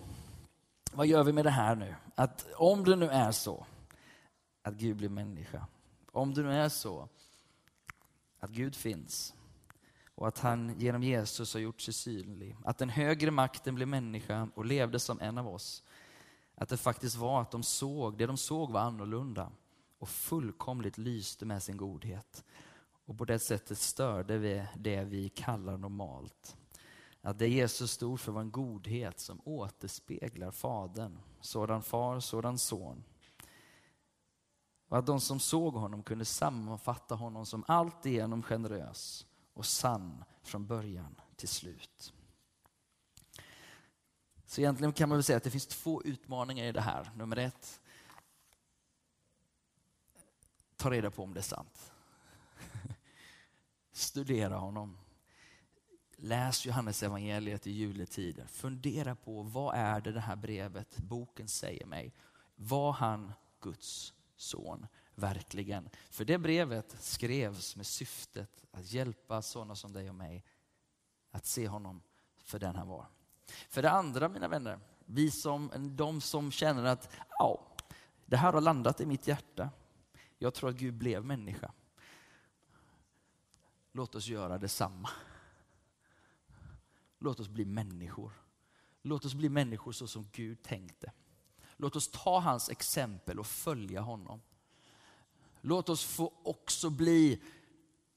vad 0.92 1.08
gör 1.08 1.24
vi 1.24 1.34
med 1.34 1.46
det 1.46 1.50
här 1.50 1.76
nu? 1.76 1.96
Att 2.16 2.48
om 2.56 2.84
det 2.84 2.96
nu 2.96 3.10
är 3.10 3.32
så 3.32 3.66
att 4.62 4.74
Gud 4.74 4.98
blir 4.98 5.10
människa, 5.10 5.68
om 6.12 6.34
det 6.34 6.42
nu 6.42 6.54
är 6.54 6.70
så 6.70 7.10
att 8.40 8.50
Gud 8.50 8.76
finns 8.76 9.36
och 10.16 10.28
att 10.28 10.40
han 10.40 10.80
genom 10.80 11.04
Jesus 11.04 11.54
har 11.54 11.62
gjort 11.62 11.82
sig 11.82 11.94
synlig, 11.94 12.58
att 12.64 12.78
den 12.78 12.90
högre 12.90 13.32
makten 13.32 13.76
blev 13.76 13.88
människa 13.88 14.50
och 14.56 14.66
levde 14.66 15.00
som 15.00 15.20
en 15.20 15.38
av 15.38 15.48
oss, 15.48 15.84
att 16.56 16.70
det 16.70 16.78
faktiskt 16.78 17.16
var 17.16 17.42
att 17.42 17.52
de 17.52 17.64
såg, 17.64 18.18
det 18.18 18.26
de 18.26 18.38
såg 18.38 18.72
var 18.72 18.82
annorlunda 18.82 19.52
och 20.00 20.10
fullkomligt 20.10 20.98
lyste 20.98 21.46
med 21.46 21.64
sin 21.64 21.78
godhet. 21.78 22.44
Och 23.06 23.18
på 23.18 23.26
det 23.26 23.40
sättet 23.40 23.78
störde 23.78 24.38
vi 24.38 24.66
det 24.76 25.04
vi 25.04 25.30
kallar 25.30 25.78
normalt. 25.78 26.56
Att 27.22 27.40
det 27.40 27.48
Jesus 27.48 27.92
stod 27.92 28.20
för 28.20 28.32
var 28.32 28.42
en 28.42 28.52
godhet 28.52 29.20
som 29.20 29.42
återspeglar 29.46 30.52
Fadern. 30.52 31.20
Sådan 31.42 31.84
far, 31.84 32.20
sådan 32.20 32.58
son. 32.58 33.04
Och 34.88 34.98
att 34.98 35.06
de 35.06 35.20
som 35.20 35.40
såg 35.40 35.74
honom 35.74 36.04
kunde 36.04 36.26
sammanfatta 36.26 37.16
honom 37.16 37.46
som 37.46 37.64
alltigenom 37.68 38.44
generös 38.44 39.26
och 39.54 39.66
sann 39.66 40.24
från 40.44 40.68
början 40.68 41.16
till 41.36 41.50
slut. 41.50 42.14
Så 44.46 44.62
egentligen 44.62 44.94
kan 44.94 45.10
man 45.10 45.18
väl 45.18 45.24
säga 45.24 45.38
att 45.38 45.44
det 45.44 45.52
finns 45.52 45.68
två 45.68 46.04
utmaningar 46.04 46.66
i 46.66 46.72
det 46.72 46.82
här. 46.82 47.12
Nummer 47.16 47.38
ett, 47.38 47.82
ta 50.76 50.92
reda 50.92 51.12
på 51.12 51.24
om 51.24 51.34
det 51.34 51.40
är 51.40 51.42
sant. 51.42 51.92
Studera 53.92 54.58
honom. 54.58 54.98
Läs 56.22 56.66
Johannes 56.66 57.04
evangeliet 57.04 57.68
i 57.68 57.72
juletider. 57.72 58.46
Fundera 58.46 59.16
på 59.16 59.44
vad 59.44 59.76
är 59.76 60.02
det 60.02 60.12
det 60.12 60.20
här 60.20 60.36
brevet, 60.36 60.98
boken 60.98 61.48
säger 61.48 61.86
mig. 61.86 62.14
Var 62.56 62.92
han 62.92 63.34
Guds 63.62 64.14
son 64.36 64.88
verkligen? 65.16 65.90
För 66.10 66.26
det 66.26 66.38
brevet 66.38 66.96
skrevs 67.00 67.76
med 67.76 67.86
syftet 67.86 68.64
att 68.72 68.92
hjälpa 68.92 69.42
sådana 69.42 69.76
som 69.76 69.94
dig 69.94 70.10
och 70.10 70.16
mig 70.16 70.46
att 71.32 71.46
se 71.46 71.68
honom 71.68 72.02
för 72.44 72.60
den 72.60 72.76
han 72.76 72.88
var. 72.88 73.08
För 73.70 73.82
det 73.82 73.92
andra, 73.92 74.30
mina 74.30 74.48
vänner, 74.48 74.80
vi 75.06 75.32
som, 75.32 75.72
de 75.96 76.22
som 76.22 76.52
känner 76.52 76.84
att 76.84 77.10
ja, 77.30 77.76
det 78.26 78.38
här 78.38 78.54
har 78.54 78.62
landat 78.62 79.02
i 79.02 79.06
mitt 79.06 79.28
hjärta. 79.28 79.70
Jag 80.38 80.54
tror 80.54 80.70
att 80.70 80.76
Gud 80.76 80.94
blev 80.94 81.26
människa. 81.26 81.72
Låt 83.92 84.16
oss 84.16 84.28
göra 84.28 84.58
detsamma. 84.58 85.10
Låt 87.20 87.40
oss 87.40 87.50
bli 87.50 87.66
människor. 87.66 88.32
Låt 89.02 89.26
oss 89.26 89.34
bli 89.34 89.50
människor 89.50 89.92
så 89.92 90.08
som 90.08 90.30
Gud 90.32 90.62
tänkte. 90.64 91.12
Låt 91.78 91.96
oss 91.96 92.08
ta 92.08 92.40
hans 92.40 92.70
exempel 92.70 93.40
och 93.40 93.48
följa 93.48 94.02
honom. 94.02 94.42
Låt 95.62 95.90
oss 95.90 96.04
få 96.04 96.34
också 96.44 96.90
bli 96.90 97.42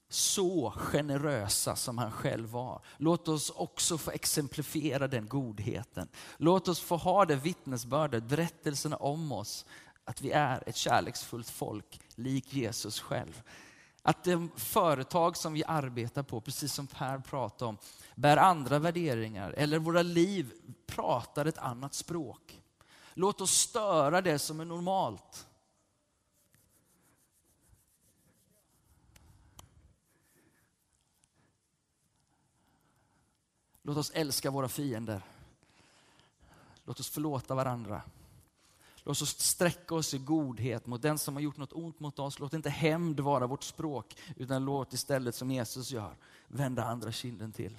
så 0.09 0.71
generösa 0.71 1.75
som 1.75 1.97
han 1.97 2.11
själv 2.11 2.49
var. 2.49 2.81
Låt 2.97 3.27
oss 3.27 3.49
också 3.49 3.97
få 3.97 4.11
exemplifiera 4.11 5.07
den 5.07 5.27
godheten. 5.27 6.07
Låt 6.37 6.67
oss 6.67 6.79
få 6.79 6.97
ha 6.97 7.25
det 7.25 7.35
vittnesbördet, 7.35 8.23
berättelserna 8.23 8.95
om 8.95 9.31
oss, 9.31 9.65
att 10.03 10.21
vi 10.21 10.31
är 10.31 10.63
ett 10.69 10.75
kärleksfullt 10.75 11.49
folk, 11.49 12.01
lik 12.15 12.53
Jesus 12.53 12.99
själv. 12.99 13.43
Att 14.01 14.23
de 14.23 14.51
företag 14.55 15.37
som 15.37 15.53
vi 15.53 15.63
arbetar 15.63 16.23
på, 16.23 16.41
precis 16.41 16.73
som 16.73 16.87
Per 16.87 17.19
pratade 17.19 17.69
om, 17.69 17.77
bär 18.15 18.37
andra 18.37 18.79
värderingar 18.79 19.51
eller 19.57 19.79
våra 19.79 20.01
liv 20.01 20.53
pratar 20.85 21.45
ett 21.45 21.57
annat 21.57 21.93
språk. 21.93 22.61
Låt 23.13 23.41
oss 23.41 23.51
störa 23.51 24.21
det 24.21 24.39
som 24.39 24.59
är 24.59 24.65
normalt. 24.65 25.47
Låt 33.81 33.97
oss 33.97 34.11
älska 34.15 34.51
våra 34.51 34.69
fiender. 34.69 35.21
Låt 36.85 36.99
oss 36.99 37.09
förlåta 37.09 37.55
varandra. 37.55 38.01
Låt 39.03 39.21
oss 39.21 39.39
sträcka 39.39 39.95
oss 39.95 40.13
i 40.13 40.17
godhet 40.17 40.85
mot 40.85 41.01
den 41.01 41.17
som 41.17 41.35
har 41.35 41.41
gjort 41.41 41.57
något 41.57 41.73
ont 41.73 41.99
mot 41.99 42.19
oss. 42.19 42.39
Låt 42.39 42.53
inte 42.53 42.69
hämnd 42.69 43.19
vara 43.19 43.47
vårt 43.47 43.63
språk, 43.63 44.17
utan 44.35 44.65
låt 44.65 44.93
istället 44.93 45.35
som 45.35 45.51
Jesus 45.51 45.91
gör, 45.91 46.17
vända 46.47 46.83
andra 46.83 47.11
kinden 47.11 47.51
till. 47.51 47.77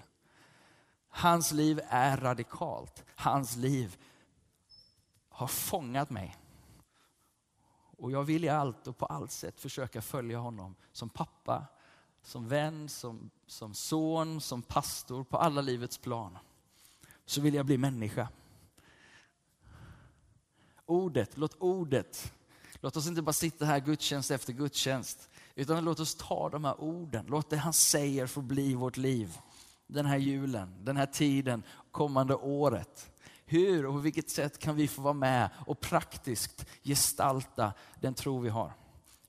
Hans 1.17 1.53
liv 1.53 1.81
är 1.89 2.17
radikalt. 2.17 3.05
Hans 3.17 3.57
liv 3.57 3.97
har 5.29 5.47
fångat 5.47 6.11
mig. 6.11 6.37
Och 7.97 8.11
jag 8.11 8.25
vill 8.25 8.45
i 8.45 8.49
allt 8.49 8.87
och 8.87 8.99
på 8.99 9.07
allt 9.07 9.31
sätt 9.31 9.61
försöka 9.61 10.03
följa 10.03 10.39
honom 10.39 10.75
som 10.93 11.09
pappa, 11.09 11.67
som 12.23 12.49
vän, 12.49 12.89
som, 12.89 13.31
som 13.47 13.75
son, 13.75 14.41
som 14.41 14.63
pastor, 14.63 15.25
på 15.25 15.39
alla 15.39 15.61
livets 15.61 15.99
plan. 15.99 16.39
Så 17.27 17.41
vill 17.41 17.55
jag 17.55 17.67
bli 17.67 17.79
människa. 17.79 18.29
Ordet, 20.87 21.37
låt 21.37 21.55
ordet, 21.59 22.33
låt 22.75 22.97
oss 22.97 23.07
inte 23.07 23.23
bara 23.23 23.33
sitta 23.33 23.65
här 23.65 23.81
gudstjänst 23.81 24.31
efter 24.31 24.53
gudstjänst, 24.53 25.31
utan 25.55 25.85
låt 25.85 26.01
oss 26.01 26.15
ta 26.15 26.49
de 26.49 26.65
här 26.65 26.81
orden, 26.81 27.27
låt 27.29 27.51
det 27.51 27.57
han 27.57 27.73
säger 27.73 28.27
få 28.27 28.41
bli 28.41 28.75
vårt 28.75 28.97
liv. 28.97 29.39
Den 29.87 30.07
här 30.07 30.17
julen, 30.17 30.85
den 30.85 30.97
här 30.97 31.07
tiden, 31.07 31.63
kommande 31.91 32.35
året. 32.35 33.11
Hur 33.47 33.87
och 33.87 33.93
på 33.93 33.99
vilket 33.99 34.31
sätt 34.31 34.59
kan 34.59 34.77
vi 34.77 34.89
få 34.89 35.03
vara 35.03 35.15
med 35.15 35.51
och 35.67 35.81
praktiskt 35.81 36.67
gestalta 36.83 37.73
den 38.01 38.15
tro 38.15 38.39
vi 38.39 38.49
har? 38.49 38.73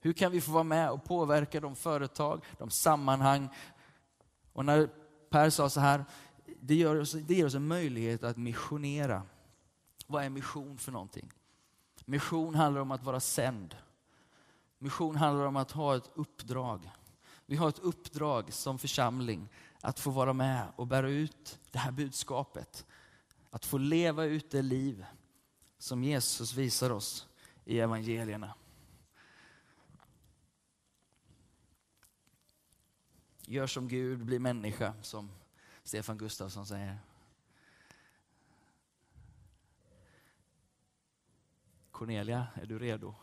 Hur 0.00 0.12
kan 0.12 0.32
vi 0.32 0.40
få 0.40 0.52
vara 0.52 0.64
med 0.64 0.90
och 0.90 1.04
påverka 1.04 1.60
de 1.60 1.76
företag, 1.76 2.44
de 2.58 2.70
sammanhang? 2.70 3.48
Och 4.52 4.64
när 4.64 4.88
Per 5.30 5.50
sa 5.50 5.70
så 5.70 5.80
här, 5.80 6.04
det, 6.60 6.74
gör 6.74 7.00
oss, 7.00 7.12
det 7.12 7.34
ger 7.34 7.46
oss 7.46 7.54
en 7.54 7.66
möjlighet 7.66 8.24
att 8.24 8.36
missionera. 8.36 9.22
Vad 10.06 10.24
är 10.24 10.30
mission 10.30 10.78
för 10.78 10.92
någonting? 10.92 11.32
Mission 12.04 12.54
handlar 12.54 12.80
om 12.80 12.90
att 12.90 13.02
vara 13.02 13.20
sänd. 13.20 13.76
Mission 14.78 15.16
handlar 15.16 15.46
om 15.46 15.56
att 15.56 15.70
ha 15.70 15.96
ett 15.96 16.10
uppdrag. 16.14 16.90
Vi 17.46 17.56
har 17.56 17.68
ett 17.68 17.78
uppdrag 17.78 18.52
som 18.52 18.78
församling 18.78 19.48
att 19.80 20.00
få 20.00 20.10
vara 20.10 20.32
med 20.32 20.72
och 20.76 20.86
bära 20.86 21.08
ut 21.08 21.58
det 21.70 21.78
här 21.78 21.92
budskapet. 21.92 22.86
Att 23.50 23.64
få 23.64 23.78
leva 23.78 24.24
ut 24.24 24.50
det 24.50 24.62
liv 24.62 25.06
som 25.78 26.04
Jesus 26.04 26.54
visar 26.54 26.90
oss 26.90 27.28
i 27.64 27.80
evangelierna. 27.80 28.54
Gör 33.40 33.66
som 33.66 33.88
Gud, 33.88 34.24
bli 34.24 34.38
människa, 34.38 34.94
som 35.02 35.30
Stefan 35.82 36.18
Gustafsson 36.18 36.66
säger. 36.66 36.98
Cornelia, 41.90 42.46
är 42.54 42.66
du 42.66 42.78
redo? 42.78 43.14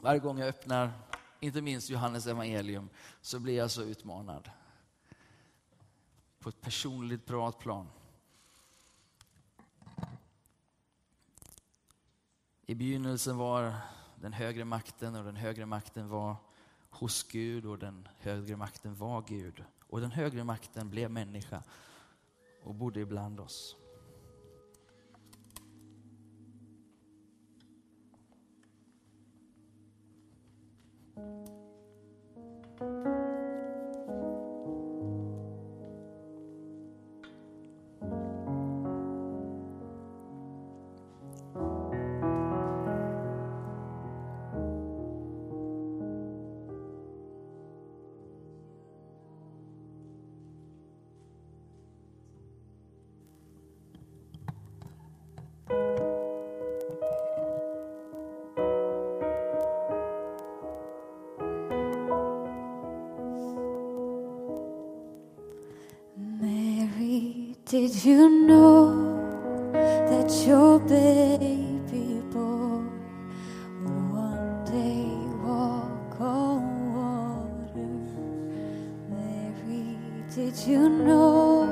Varje 0.00 0.20
gång 0.20 0.38
jag 0.38 0.48
öppnar, 0.48 0.92
inte 1.40 1.62
minst 1.62 1.90
Johannes 1.90 2.26
evangelium, 2.26 2.88
så 3.20 3.38
blir 3.38 3.56
jag 3.56 3.70
så 3.70 3.82
utmanad. 3.82 4.50
På 6.38 6.48
ett 6.48 6.60
personligt 6.60 7.26
privat 7.26 7.58
plan. 7.58 7.88
I 12.66 12.74
begynnelsen 12.74 13.36
var 13.36 13.74
den 14.16 14.32
högre 14.32 14.64
makten 14.64 15.14
och 15.14 15.24
den 15.24 15.36
högre 15.36 15.66
makten 15.66 16.08
var 16.08 16.36
hos 16.90 17.22
Gud 17.22 17.66
och 17.66 17.78
den 17.78 18.08
högre 18.18 18.56
makten 18.56 18.94
var 18.94 19.22
Gud. 19.22 19.64
Och 19.88 20.00
den 20.00 20.10
högre 20.10 20.44
makten 20.44 20.90
blev 20.90 21.10
människa 21.10 21.62
och 22.62 22.74
bodde 22.74 23.00
ibland 23.00 23.40
oss. 23.40 23.76
Did 67.88 68.04
you 68.04 68.28
know 68.46 69.32
that 69.72 70.30
your 70.46 70.78
baby 70.78 72.20
boy 72.30 72.84
will 73.82 74.04
one 74.12 74.64
day 74.66 75.08
walk 75.42 76.20
on 76.20 76.60
water? 76.92 77.88
Mary, 79.08 79.96
did 80.34 80.54
you 80.68 80.90
know 80.90 81.64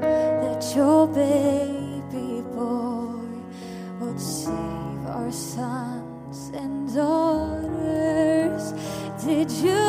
that 0.00 0.74
your 0.74 1.06
baby 1.06 2.42
boy 2.50 3.22
would 4.00 4.20
save 4.20 5.06
our 5.06 5.30
sons 5.30 6.50
and 6.52 6.92
daughters? 6.92 8.72
Did 9.24 9.48
you? 9.52 9.79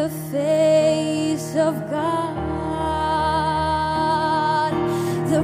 The 0.00 0.08
face 0.08 1.56
of 1.56 1.74
God. 1.90 2.34
The 5.28 5.42